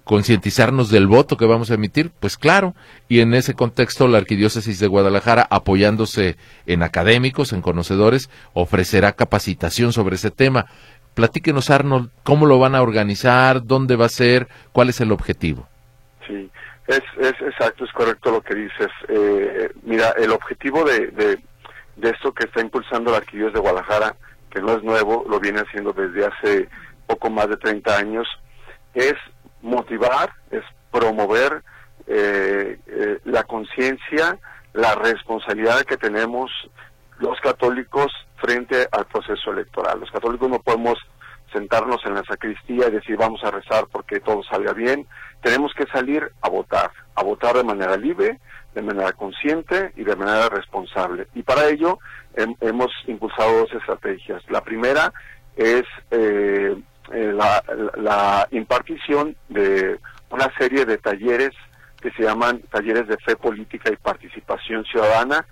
[0.04, 2.74] concientizarnos del voto que vamos a emitir, pues claro.
[3.08, 9.92] Y en ese contexto, la Arquidiócesis de Guadalajara, apoyándose en académicos, en conocedores, ofrecerá capacitación
[9.92, 10.66] sobre ese tema.
[11.14, 15.68] Platíquenos, Arnold, cómo lo van a organizar, dónde va a ser, cuál es el objetivo.
[16.26, 16.50] Sí,
[16.86, 18.88] es, es exacto, es correcto lo que dices.
[19.08, 21.38] Eh, mira, el objetivo de, de,
[22.10, 24.16] esto que está impulsando la Arquidiócesis de Guadalajara,
[24.50, 26.68] que no es nuevo, lo viene haciendo desde hace
[27.06, 28.28] poco más de 30 años,
[28.94, 29.14] es
[29.60, 31.62] motivar, es promover
[32.06, 34.38] eh, eh, la conciencia,
[34.72, 36.50] la responsabilidad que tenemos
[37.18, 40.00] los católicos frente al proceso electoral.
[40.00, 40.98] Los católicos no podemos
[41.52, 45.06] sentarnos en la sacristía y decir vamos a rezar porque todo salga bien.
[45.42, 48.38] Tenemos que salir a votar, a votar de manera libre,
[48.74, 51.26] de manera consciente y de manera responsable.
[51.34, 51.98] Y para ello
[52.34, 54.42] hemos impulsado dos estrategias.
[54.48, 55.12] La primera
[55.56, 56.74] es eh,
[57.12, 57.62] eh, la,
[57.96, 59.98] la impartición de
[60.30, 61.50] una serie de talleres
[62.00, 65.46] que se llaman talleres de fe política y participación ciudadana,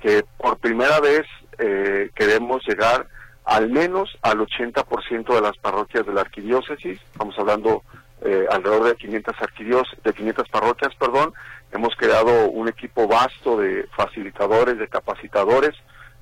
[0.00, 1.26] que por primera vez
[1.58, 3.06] eh, queremos llegar
[3.46, 7.84] al menos al 80% de las parroquias de la arquidiócesis, estamos hablando
[8.22, 11.32] eh, alrededor de 500 arquidiócesis, de 500 parroquias, perdón,
[11.70, 15.76] hemos creado un equipo vasto de facilitadores, de capacitadores,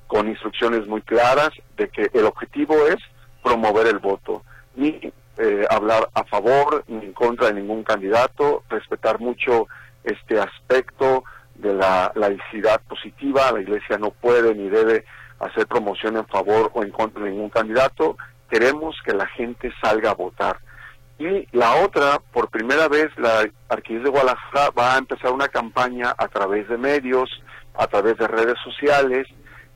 [0.05, 2.97] con instrucciones muy claras de que el objetivo es
[3.43, 4.43] promover el voto,
[4.75, 9.67] ni eh, hablar a favor ni en contra de ningún candidato, respetar mucho
[10.03, 11.23] este aspecto
[11.55, 15.05] de la laicidad positiva, la iglesia no puede ni debe
[15.39, 18.17] hacer promoción en favor o en contra de ningún candidato,
[18.49, 20.59] queremos que la gente salga a votar.
[21.17, 26.13] Y la otra, por primera vez, la Arquidiócesis de Guadalajara va a empezar una campaña
[26.17, 27.29] a través de medios,
[27.73, 29.27] a través de redes sociales,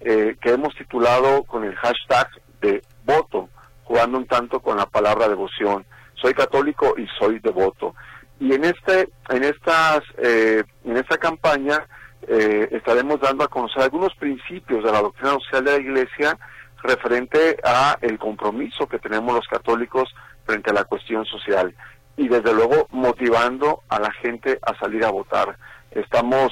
[0.02, 2.28] eh, que hemos titulado con el hashtag
[2.62, 3.50] de voto,
[3.84, 5.86] jugando un tanto con la palabra devoción.
[6.16, 7.96] Soy católico y soy devoto.
[8.40, 11.86] Y en este, en estas, eh, en esta campaña
[12.28, 16.38] eh, estaremos dando a conocer algunos principios de la doctrina social de la Iglesia
[16.84, 20.14] referente a el compromiso que tenemos los católicos
[20.46, 21.76] frente a la cuestión social
[22.18, 25.58] y desde luego motivando a la gente a salir a votar.
[25.92, 26.52] Estamos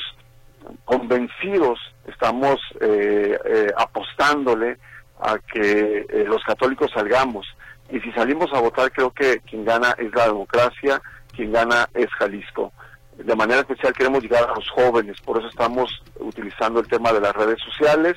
[0.86, 4.78] convencidos, estamos eh, eh, apostándole
[5.20, 7.46] a que eh, los católicos salgamos.
[7.90, 11.02] Y si salimos a votar, creo que quien gana es la democracia,
[11.36, 12.72] quien gana es Jalisco.
[13.18, 17.22] De manera especial queremos llegar a los jóvenes, por eso estamos utilizando el tema de
[17.22, 18.16] las redes sociales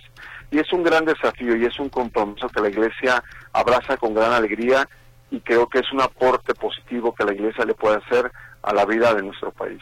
[0.50, 4.32] y es un gran desafío y es un compromiso que la Iglesia abraza con gran
[4.32, 4.88] alegría
[5.30, 8.30] y creo que es un aporte positivo que la Iglesia le puede hacer
[8.62, 9.80] a la vida de nuestro país.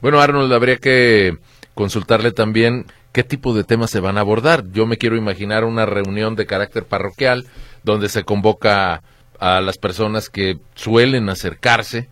[0.00, 1.36] Bueno, Arnold, habría que
[1.74, 4.64] consultarle también qué tipo de temas se van a abordar.
[4.70, 7.46] Yo me quiero imaginar una reunión de carácter parroquial
[7.82, 9.02] donde se convoca
[9.38, 12.08] a las personas que suelen acercarse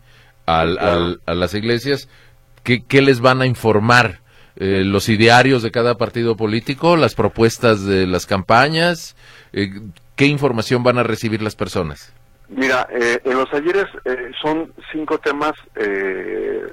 [0.47, 0.65] a
[1.35, 2.09] las iglesias.
[2.63, 4.21] ¿Qué, ¿Qué, les van a informar?
[4.57, 6.97] Eh, ¿Los idearios de cada partido político?
[6.97, 9.17] ¿Las propuestas de las campañas?
[9.53, 9.71] Eh,
[10.17, 12.13] ¿Qué información van a recibir las personas?
[12.55, 16.67] Mira, eh, en los talleres eh, son cinco temas eh,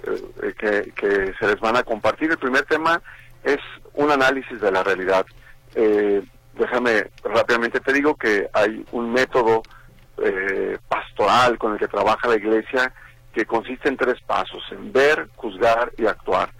[0.57, 2.29] que, que, se les van a compartir.
[2.29, 3.01] El primer tema
[3.43, 3.59] es
[3.93, 5.25] un análisis de la realidad.
[5.73, 9.63] déjame rápidamente te digo que hay un método
[10.89, 12.93] pastoral con el que trabaja la iglesia
[13.33, 16.51] que consiste en tres pasos, en ver, juzgar y actuar.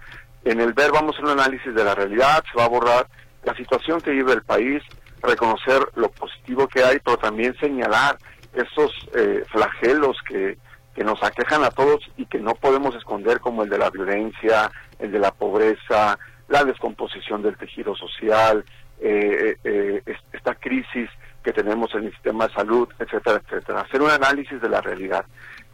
[0.46, 3.08] En el ver vamos a un análisis de la realidad, se va a abordar
[3.44, 4.84] la situación que vive el país,
[5.22, 8.18] reconocer lo positivo que hay, pero también señalar
[8.54, 10.58] esos eh, flagelos que,
[10.96, 14.72] que nos aquejan a todos y que no podemos esconder como el de la violencia,
[15.00, 18.66] el de la pobreza, la descomposición del tejido social,
[19.00, 20.04] eh, eh,
[20.34, 21.10] esta crisis
[21.44, 23.82] que tenemos en el sistema de salud, etcétera, etcétera.
[23.82, 25.26] Hacer un análisis de la realidad.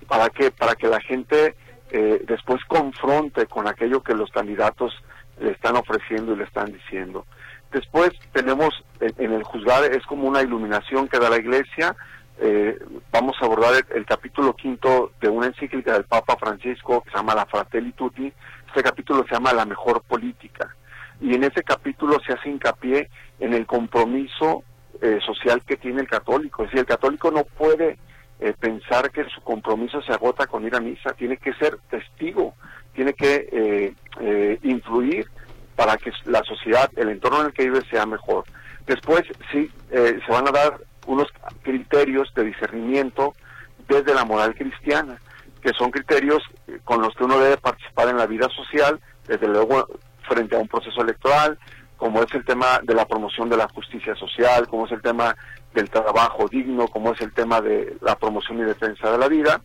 [0.08, 0.52] ¿Para qué?
[0.52, 1.56] Para que la gente
[2.28, 4.94] después confronte con aquello que los candidatos
[5.40, 7.26] le están ofreciendo y le están diciendo.
[7.72, 8.70] Después tenemos
[9.02, 11.96] en, el juzgar, es como una iluminación que da la iglesia.
[12.40, 12.78] Eh,
[13.12, 17.36] vamos a abordar el, capítulo quinto de una encíclica del Papa Francisco que se llama
[17.36, 18.32] La Fratelli Tutti.
[18.68, 20.74] Este capítulo se llama La Mejor Política.
[21.20, 24.64] Y en ese capítulo se hace hincapié en el compromiso
[25.02, 26.64] eh, social que tiene el católico.
[26.64, 27.98] Es decir, el católico no puede eh,
[29.12, 32.54] que su compromiso se agota con ir a misa, tiene que ser testigo,
[32.94, 33.94] tiene que
[34.64, 35.28] influir
[35.76, 38.46] para que la sociedad, el entorno en el que vive sea mejor.
[38.88, 41.28] Después sí eh, se van a dar unos
[41.64, 43.34] criterios de discernimiento
[43.88, 45.20] desde la moral cristiana,
[45.62, 46.42] que son criterios
[46.84, 49.88] con los que uno debe participar en la vida social, desde luego
[50.28, 51.58] frente a un proceso electoral,
[51.98, 55.36] como es el tema de la promoción de la justicia social, como es el tema
[55.76, 59.62] del trabajo digno, como es el tema de la promoción y defensa de la vida.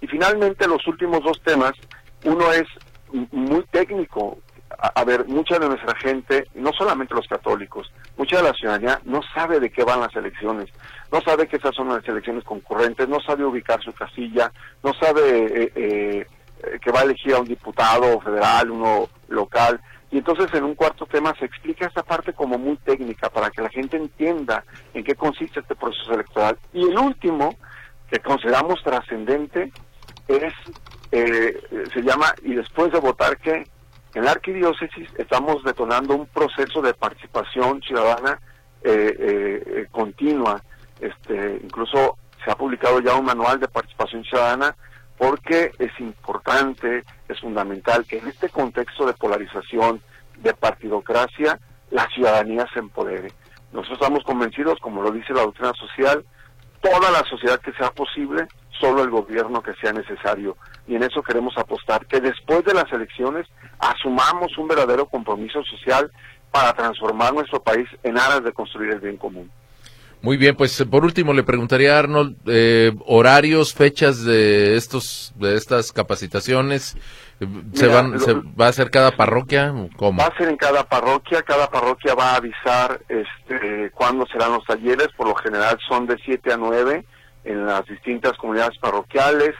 [0.00, 1.72] Y finalmente los últimos dos temas,
[2.24, 2.66] uno es
[3.30, 4.38] muy técnico,
[4.78, 9.20] a, ver, mucha de nuestra gente, no solamente los católicos, mucha de la ciudadanía no
[9.34, 10.70] sabe de qué van las elecciones,
[11.12, 14.50] no sabe que esas son las elecciones concurrentes, no sabe ubicar su casilla,
[14.82, 16.26] no sabe eh, eh,
[16.80, 19.80] que va a elegir a un diputado federal, uno local.
[20.10, 23.62] Y entonces en un cuarto tema se explica esta parte como muy técnica para que
[23.62, 26.58] la gente entienda en qué consiste este proceso electoral.
[26.72, 27.56] Y el último,
[28.10, 29.72] que consideramos trascendente,
[30.26, 30.52] es,
[31.12, 31.60] eh,
[31.92, 33.64] se llama, y después de votar, ¿qué?
[34.14, 38.40] En la arquidiócesis estamos detonando un proceso de participación ciudadana
[38.82, 40.60] eh, eh, continua.
[41.00, 44.74] Este, incluso se ha publicado ya un manual de participación ciudadana
[45.20, 50.00] porque es importante, es fundamental que en este contexto de polarización,
[50.38, 53.30] de partidocracia, la ciudadanía se empodere.
[53.70, 56.24] Nosotros estamos convencidos, como lo dice la doctrina social,
[56.80, 58.48] toda la sociedad que sea posible,
[58.80, 60.56] solo el gobierno que sea necesario.
[60.88, 63.46] Y en eso queremos apostar, que después de las elecciones
[63.78, 66.10] asumamos un verdadero compromiso social
[66.50, 69.50] para transformar nuestro país en aras de construir el bien común.
[70.22, 75.56] Muy bien, pues por último le preguntaría a Arnold eh, horarios, fechas de estos de
[75.56, 76.96] estas capacitaciones.
[77.72, 79.72] ¿Se, van, ¿Se va a hacer cada parroquia?
[79.96, 80.20] ¿Cómo?
[80.20, 81.40] Va a ser en cada parroquia.
[81.42, 85.08] Cada parroquia va a avisar este, cuándo serán los talleres.
[85.16, 87.02] Por lo general son de 7 a 9
[87.44, 89.52] en las distintas comunidades parroquiales.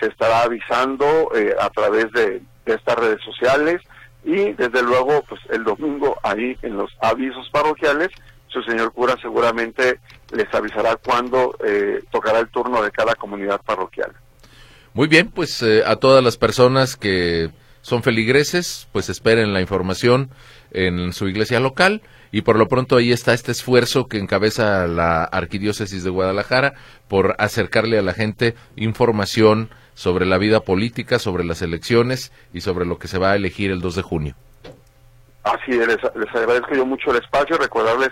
[0.00, 3.80] Se estará avisando eh, a través de, estas redes sociales
[4.24, 8.10] y desde luego pues el domingo ahí en los avisos parroquiales
[8.48, 10.00] su señor cura seguramente
[10.32, 14.12] les avisará cuándo eh, tocará el turno de cada comunidad parroquial.
[14.94, 17.50] Muy bien, pues eh, a todas las personas que
[17.82, 20.30] son feligreses, pues esperen la información
[20.70, 25.24] en su iglesia local y por lo pronto ahí está este esfuerzo que encabeza la
[25.24, 26.74] Arquidiócesis de Guadalajara
[27.08, 32.86] por acercarle a la gente información sobre la vida política, sobre las elecciones y sobre
[32.86, 34.34] lo que se va a elegir el 2 de junio.
[35.44, 38.10] Así es, les, agradezco yo mucho el espacio, recordarles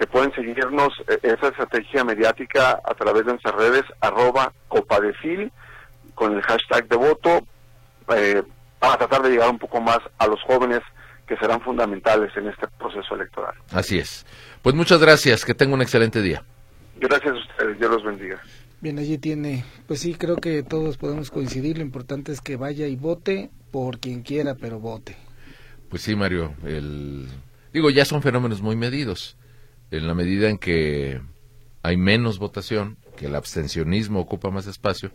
[0.00, 5.52] que pueden seguirnos eh, esa estrategia mediática a través de nuestras redes, arroba copadefil,
[6.14, 7.46] con el hashtag de voto,
[8.16, 8.42] eh,
[8.78, 10.80] para tratar de llegar un poco más a los jóvenes
[11.26, 13.52] que serán fundamentales en este proceso electoral.
[13.72, 14.24] Así es.
[14.62, 16.42] Pues muchas gracias, que tenga un excelente día.
[16.96, 18.40] Gracias a ustedes, Dios los bendiga.
[18.80, 22.86] Bien, allí tiene, pues sí, creo que todos podemos coincidir, lo importante es que vaya
[22.86, 25.14] y vote por quien quiera, pero vote.
[25.90, 27.28] Pues sí, Mario, el...
[27.74, 29.36] digo, ya son fenómenos muy medidos,
[29.90, 31.20] en la medida en que
[31.82, 35.10] hay menos votación, que el abstencionismo ocupa más espacio,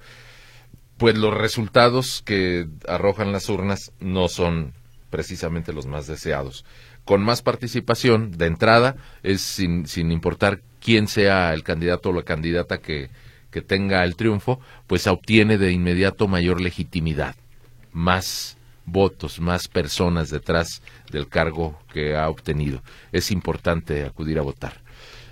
[0.98, 4.74] pues los resultados que arrojan las urnas no son
[5.10, 6.66] precisamente los más deseados.
[7.04, 12.24] Con más participación, de entrada, es sin, sin importar quién sea el candidato o la
[12.24, 13.10] candidata que,
[13.52, 17.36] que tenga el triunfo, pues obtiene de inmediato mayor legitimidad,
[17.92, 20.82] más votos, más personas detrás
[21.12, 22.82] del cargo que ha obtenido.
[23.12, 24.82] Es importante acudir a votar.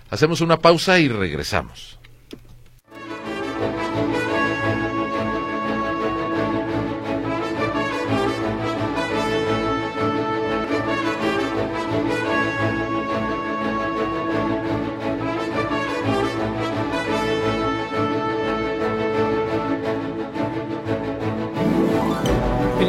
[0.09, 1.99] Hacemos una pausa y regresamos.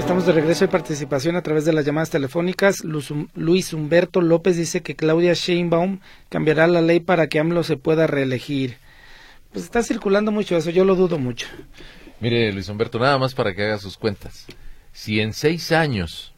[0.04, 2.84] Estamos de regreso de participación a través de las llamadas telefónicas.
[2.84, 8.06] Luis Humberto López dice que Claudia Sheinbaum cambiará la ley para que AMLO se pueda
[8.06, 8.76] reelegir.
[9.50, 11.46] Pues está circulando mucho eso, yo lo dudo mucho.
[12.20, 14.44] Mire, Luis Humberto, nada más para que haga sus cuentas.
[14.92, 16.34] Si en seis años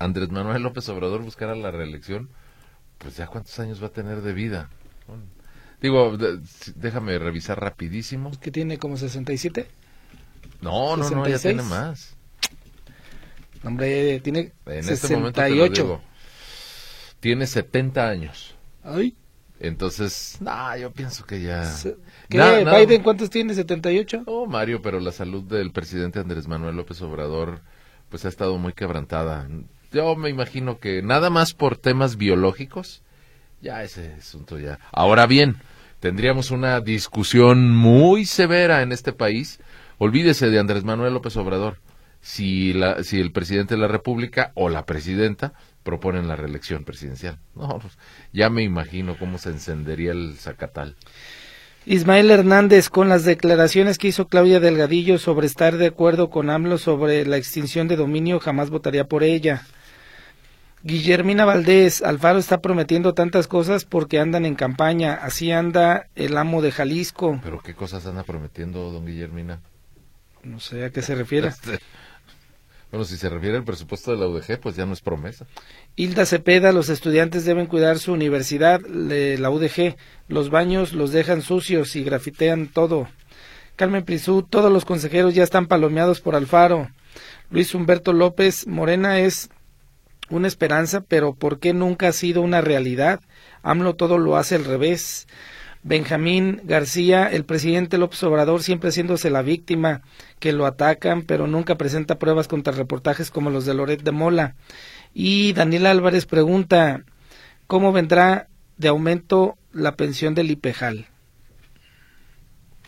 [0.00, 2.28] Andrés Manuel López Obrador buscara la reelección,
[2.98, 4.68] pues ya cuántos años va a tener de vida.
[5.80, 6.18] Digo,
[6.74, 8.32] déjame revisar rapidísimo.
[8.40, 9.68] ¿Que tiene como 67?
[10.60, 12.13] No, no, no, ya tiene más.
[13.64, 15.82] Hombre, tiene en 68.
[15.82, 16.14] Este
[17.24, 18.54] tiene 70 años.
[18.82, 19.16] Ay.
[19.58, 21.72] Entonces, no, yo pienso que ya.
[22.28, 22.38] ¿Qué?
[22.38, 23.54] ¿Biden cuántos tiene?
[23.54, 24.24] ¿78?
[24.26, 27.62] Oh, Mario, pero la salud del presidente Andrés Manuel López Obrador,
[28.10, 29.48] pues ha estado muy quebrantada.
[29.90, 33.02] Yo me imagino que nada más por temas biológicos,
[33.62, 34.78] ya ese asunto ya.
[34.92, 35.56] Ahora bien,
[36.00, 39.60] tendríamos una discusión muy severa en este país.
[39.96, 41.78] Olvídese de Andrés Manuel López Obrador
[42.24, 45.52] si, la, si el presidente de la República o la presidenta
[45.82, 47.38] proponen la reelección presidencial.
[47.54, 47.98] No, pues,
[48.32, 50.96] ya me imagino cómo se encendería el zacatal.
[51.84, 56.78] Ismael Hernández, con las declaraciones que hizo Claudia Delgadillo sobre estar de acuerdo con AMLO
[56.78, 59.66] sobre la extinción de dominio, jamás votaría por ella.
[60.82, 66.62] Guillermina Valdés, Alfaro está prometiendo tantas cosas porque andan en campaña, así anda el amo
[66.62, 67.38] de Jalisco.
[67.42, 69.60] ¿Pero qué cosas anda prometiendo, don Guillermina?
[70.42, 71.50] No sé a qué se refiere.
[72.94, 75.46] Bueno, si se refiere al presupuesto de la UDG, pues ya no es promesa.
[75.96, 79.96] Hilda Cepeda, los estudiantes deben cuidar su universidad, la UDG.
[80.28, 83.08] Los baños los dejan sucios y grafitean todo.
[83.74, 86.88] Carmen Prisú, todos los consejeros ya están palomeados por Alfaro.
[87.50, 89.50] Luis Humberto López, Morena es
[90.30, 93.18] una esperanza, pero ¿por qué nunca ha sido una realidad?
[93.64, 95.26] AMLO todo lo hace al revés.
[95.86, 100.00] Benjamín García, el presidente López Obrador siempre haciéndose la víctima,
[100.38, 104.56] que lo atacan, pero nunca presenta pruebas contra reportajes como los de Loret de Mola.
[105.12, 107.04] Y Daniel Álvarez pregunta,
[107.66, 111.06] ¿cómo vendrá de aumento la pensión del IPEJAL?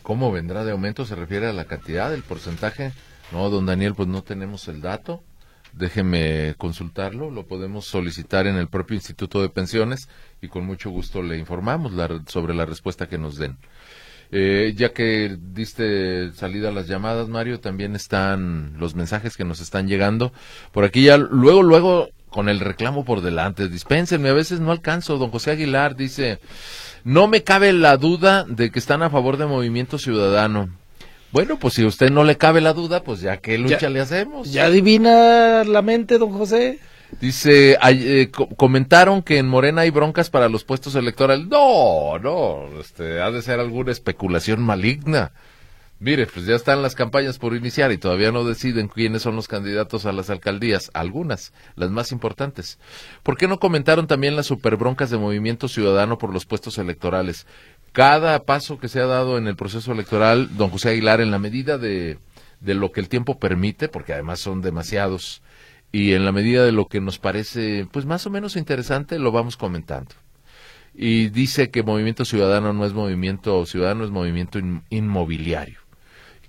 [0.02, 1.04] ¿Cómo vendrá de aumento?
[1.04, 2.92] ¿Se refiere a la cantidad, el porcentaje?
[3.30, 5.22] No, don Daniel, pues no tenemos el dato
[5.76, 10.08] déjeme consultarlo, lo podemos solicitar en el propio Instituto de Pensiones
[10.40, 11.92] y con mucho gusto le informamos
[12.26, 13.56] sobre la respuesta que nos den.
[14.32, 19.60] Eh, ya que diste salida a las llamadas, Mario, también están los mensajes que nos
[19.60, 20.32] están llegando.
[20.72, 25.16] Por aquí ya, luego, luego, con el reclamo por delante, dispénsenme, a veces no alcanzo.
[25.18, 26.40] Don José Aguilar dice,
[27.04, 30.70] no me cabe la duda de que están a favor de Movimiento Ciudadano.
[31.32, 34.00] Bueno, pues si a usted no le cabe la duda, pues ya qué lucha le
[34.00, 34.52] hacemos.
[34.52, 36.78] Ya adivina la mente, don José.
[37.20, 41.46] Dice, eh, comentaron que en Morena hay broncas para los puestos electorales.
[41.46, 45.32] No, no, este, ha de ser alguna especulación maligna.
[45.98, 49.48] Mire, pues ya están las campañas por iniciar y todavía no deciden quiénes son los
[49.48, 52.78] candidatos a las alcaldías, algunas, las más importantes.
[53.22, 57.46] ¿Por qué no comentaron también las superbroncas de Movimiento Ciudadano por los puestos electorales?
[57.96, 61.38] cada paso que se ha dado en el proceso electoral, don José Aguilar, en la
[61.38, 62.18] medida de,
[62.60, 65.40] de lo que el tiempo permite, porque además son demasiados,
[65.96, 69.32] y en la medida de lo que nos parece, pues más o menos interesante, lo
[69.32, 70.14] vamos comentando.
[70.94, 74.58] Y dice que Movimiento Ciudadano no es movimiento ciudadano, es movimiento
[74.90, 75.78] inmobiliario,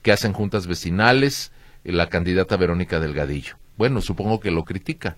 [0.02, 1.54] que hacen juntas vecinales,
[1.86, 3.56] la candidata Verónica Delgadillo.
[3.78, 5.16] bueno, supongo que lo critica,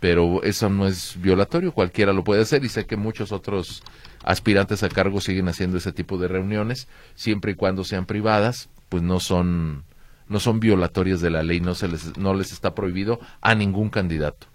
[0.00, 3.84] pero eso no es violatorio, cualquiera lo puede hacer y sé que muchos otros
[4.24, 9.04] aspirantes a cargo siguen haciendo ese tipo de reuniones, siempre y cuando sean privadas, pues
[9.04, 9.84] no son
[10.28, 13.90] no son violatorias de la ley, no se les no les está prohibido a ningún
[13.90, 14.46] candidato.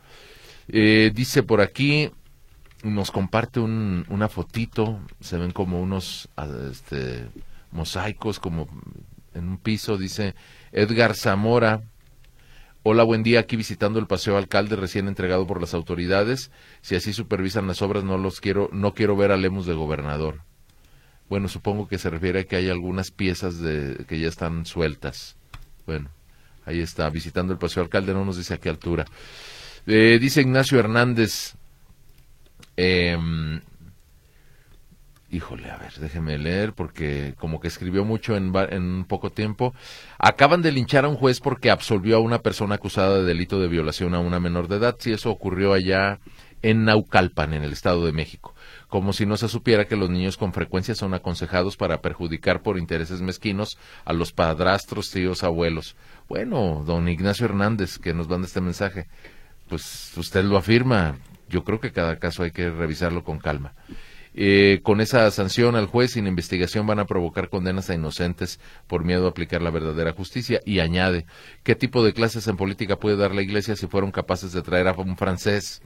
[0.68, 2.12] Eh, dice por aquí
[2.84, 7.28] nos comparte un, una fotito, se ven como unos ah, este,
[7.72, 8.68] mosaicos como
[9.34, 10.36] en un piso, dice
[10.72, 11.82] Edgar Zamora,
[12.86, 13.40] Hola, buen día.
[13.40, 16.52] Aquí visitando el paseo alcalde recién entregado por las autoridades.
[16.82, 20.42] Si así supervisan las obras, no los quiero, no quiero ver a Lemos de gobernador.
[21.30, 25.38] Bueno, supongo que se refiere a que hay algunas piezas de, que ya están sueltas.
[25.86, 26.10] Bueno,
[26.66, 29.06] ahí está, visitando el paseo alcalde, no nos dice a qué altura.
[29.86, 31.56] Eh, dice Ignacio Hernández,
[32.78, 33.18] eh,
[35.34, 39.74] híjole, a ver, déjeme leer porque como que escribió mucho en, en poco tiempo.
[40.20, 43.68] Acaban de linchar a un juez porque absolvió a una persona acusada de delito de
[43.68, 44.96] violación a una menor de edad.
[45.00, 46.20] Si eso ocurrió allá
[46.62, 48.54] en Naucalpan, en el Estado de México.
[48.94, 52.78] Como si no se supiera que los niños con frecuencia son aconsejados para perjudicar por
[52.78, 55.96] intereses mezquinos a los padrastros, tíos, abuelos.
[56.30, 59.08] Bueno, don Ignacio Hernández, que nos manda este mensaje,
[59.68, 61.18] pues usted lo afirma.
[61.50, 63.74] Yo creo que cada caso hay que revisarlo con calma.
[64.36, 69.04] Eh, con esa sanción al juez sin investigación van a provocar condenas a inocentes por
[69.04, 71.26] miedo a aplicar la verdadera justicia y añade
[71.64, 74.88] qué tipo de clases en política puede dar la iglesia si fueron capaces de traer
[74.88, 75.82] a un francés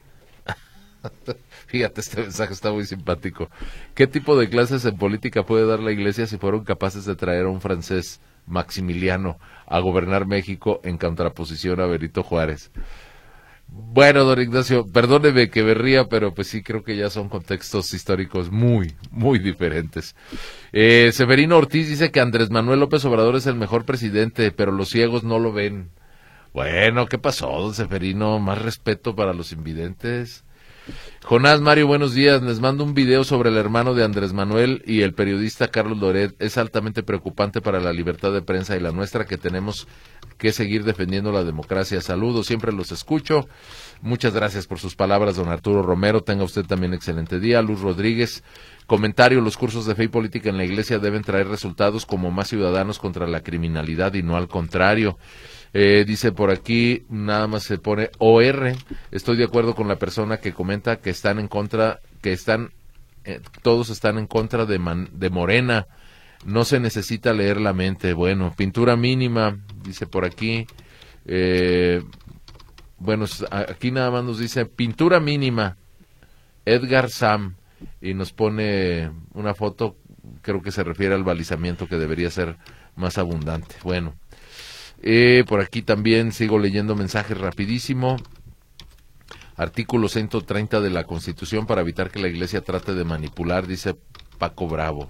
[1.66, 3.48] Fíjate, este mensaje está muy simpático.
[3.94, 7.46] ¿Qué tipo de clases en política puede dar la Iglesia si fueron capaces de traer
[7.46, 12.70] a un francés, Maximiliano, a gobernar México en contraposición a Benito Juárez?
[13.70, 18.50] Bueno, don Ignacio, perdóneme que me pero pues sí creo que ya son contextos históricos
[18.50, 20.16] muy, muy diferentes.
[20.72, 24.88] Eh, Severino Ortiz dice que Andrés Manuel López Obrador es el mejor presidente, pero los
[24.88, 25.90] ciegos no lo ven.
[26.54, 28.38] Bueno, ¿qué pasó, don Severino?
[28.38, 30.44] Más respeto para los invidentes.
[31.24, 32.42] Jonás Mario, buenos días.
[32.42, 36.34] Les mando un video sobre el hermano de Andrés Manuel y el periodista Carlos Loret.
[36.38, 39.86] Es altamente preocupante para la libertad de prensa y la nuestra que tenemos
[40.38, 42.00] que seguir defendiendo la democracia.
[42.00, 43.46] Saludos, siempre los escucho.
[44.00, 46.22] Muchas gracias por sus palabras, don Arturo Romero.
[46.22, 47.60] Tenga usted también excelente día.
[47.60, 48.42] Luz Rodríguez.
[48.86, 52.48] Comentario, los cursos de fe y política en la iglesia deben traer resultados como más
[52.48, 55.18] ciudadanos contra la criminalidad y no al contrario.
[55.74, 58.74] Eh, dice por aquí, nada más se pone OR.
[59.10, 62.70] Estoy de acuerdo con la persona que comenta que están en contra, que están,
[63.24, 64.78] eh, todos están en contra de,
[65.12, 65.86] de Morena.
[66.44, 68.12] No se necesita leer la mente.
[68.14, 70.66] Bueno, pintura mínima, dice por aquí.
[71.26, 72.02] Eh,
[72.98, 75.76] bueno, aquí nada más nos dice pintura mínima.
[76.64, 77.56] Edgar Sam.
[78.00, 79.96] Y nos pone una foto,
[80.42, 82.56] creo que se refiere al balizamiento que debería ser
[82.96, 83.76] más abundante.
[83.84, 84.14] Bueno,
[85.02, 88.16] eh, por aquí también sigo leyendo mensajes rapidísimo.
[89.56, 93.96] Artículo 130 de la Constitución para evitar que la Iglesia trate de manipular, dice
[94.38, 95.08] Paco Bravo.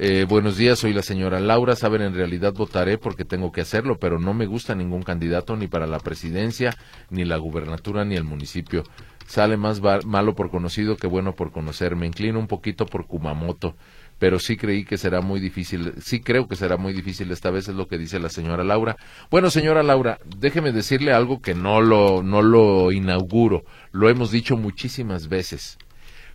[0.00, 1.74] Eh, buenos días, soy la señora Laura.
[1.74, 5.66] Saben, en realidad votaré porque tengo que hacerlo, pero no me gusta ningún candidato ni
[5.66, 6.76] para la presidencia,
[7.10, 8.84] ni la gubernatura, ni el municipio.
[9.28, 11.94] Sale más malo por conocido que bueno por conocer.
[11.94, 13.76] Me inclino un poquito por Kumamoto
[14.18, 17.68] pero sí creí que será muy difícil, sí creo que será muy difícil esta vez,
[17.68, 18.96] es lo que dice la señora Laura.
[19.30, 24.56] Bueno, señora Laura, déjeme decirle algo que no lo, no lo inauguro, lo hemos dicho
[24.56, 25.78] muchísimas veces.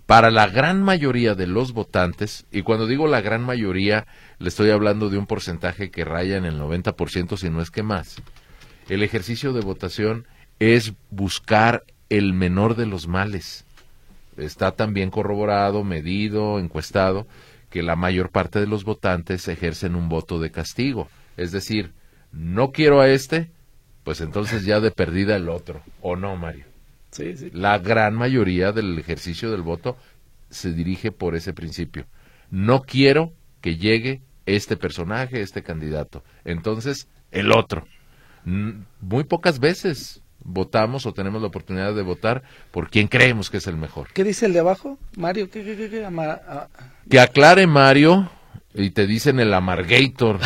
[0.06, 4.06] Para la gran mayoría de los votantes, y cuando digo la gran mayoría,
[4.40, 7.84] le estoy hablando de un porcentaje que raya en el 90%, si no es que
[7.84, 8.22] más,
[8.90, 10.28] el ejercicio de votación
[10.60, 13.66] es buscar el menor de los males.
[14.38, 17.28] Está también corroborado, medido, encuestado,
[17.70, 21.08] que la mayor parte de los votantes ejercen un voto de castigo.
[21.38, 21.92] Es decir,
[22.32, 23.52] no quiero a este,
[24.04, 25.82] pues entonces ya de perdida el otro.
[26.02, 26.66] ¿O no, Mario?
[27.12, 27.52] Sí, sí.
[27.54, 29.98] La gran mayoría del ejercicio del voto
[30.50, 32.06] se dirige por ese principio.
[32.50, 36.24] No quiero que llegue este personaje, este candidato.
[36.44, 37.88] Entonces, el otro.
[38.46, 43.68] Muy pocas veces votamos o tenemos la oportunidad de votar por quien creemos que es
[43.68, 44.08] el mejor.
[44.14, 44.98] ¿Qué dice el de abajo?
[45.16, 46.10] Mario, ¿qué, qué, qué,
[47.10, 48.30] Que aclare Mario
[48.74, 50.40] y te dicen el Amargator.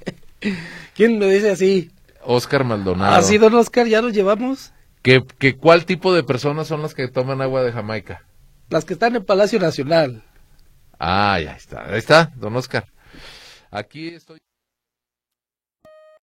[0.94, 1.90] ¿Quién lo dice así?
[2.22, 3.14] Oscar Maldonado.
[3.14, 3.86] ¿Así, don Oscar?
[3.86, 4.72] ¿Ya lo llevamos?
[5.02, 8.24] ¿Que, que cuál tipo de personas son las que toman agua de Jamaica?
[8.70, 10.22] Las que están en Palacio Nacional.
[10.98, 11.84] Ah, ya está.
[11.86, 12.86] Ahí está, don Oscar.
[13.70, 14.38] Aquí estoy.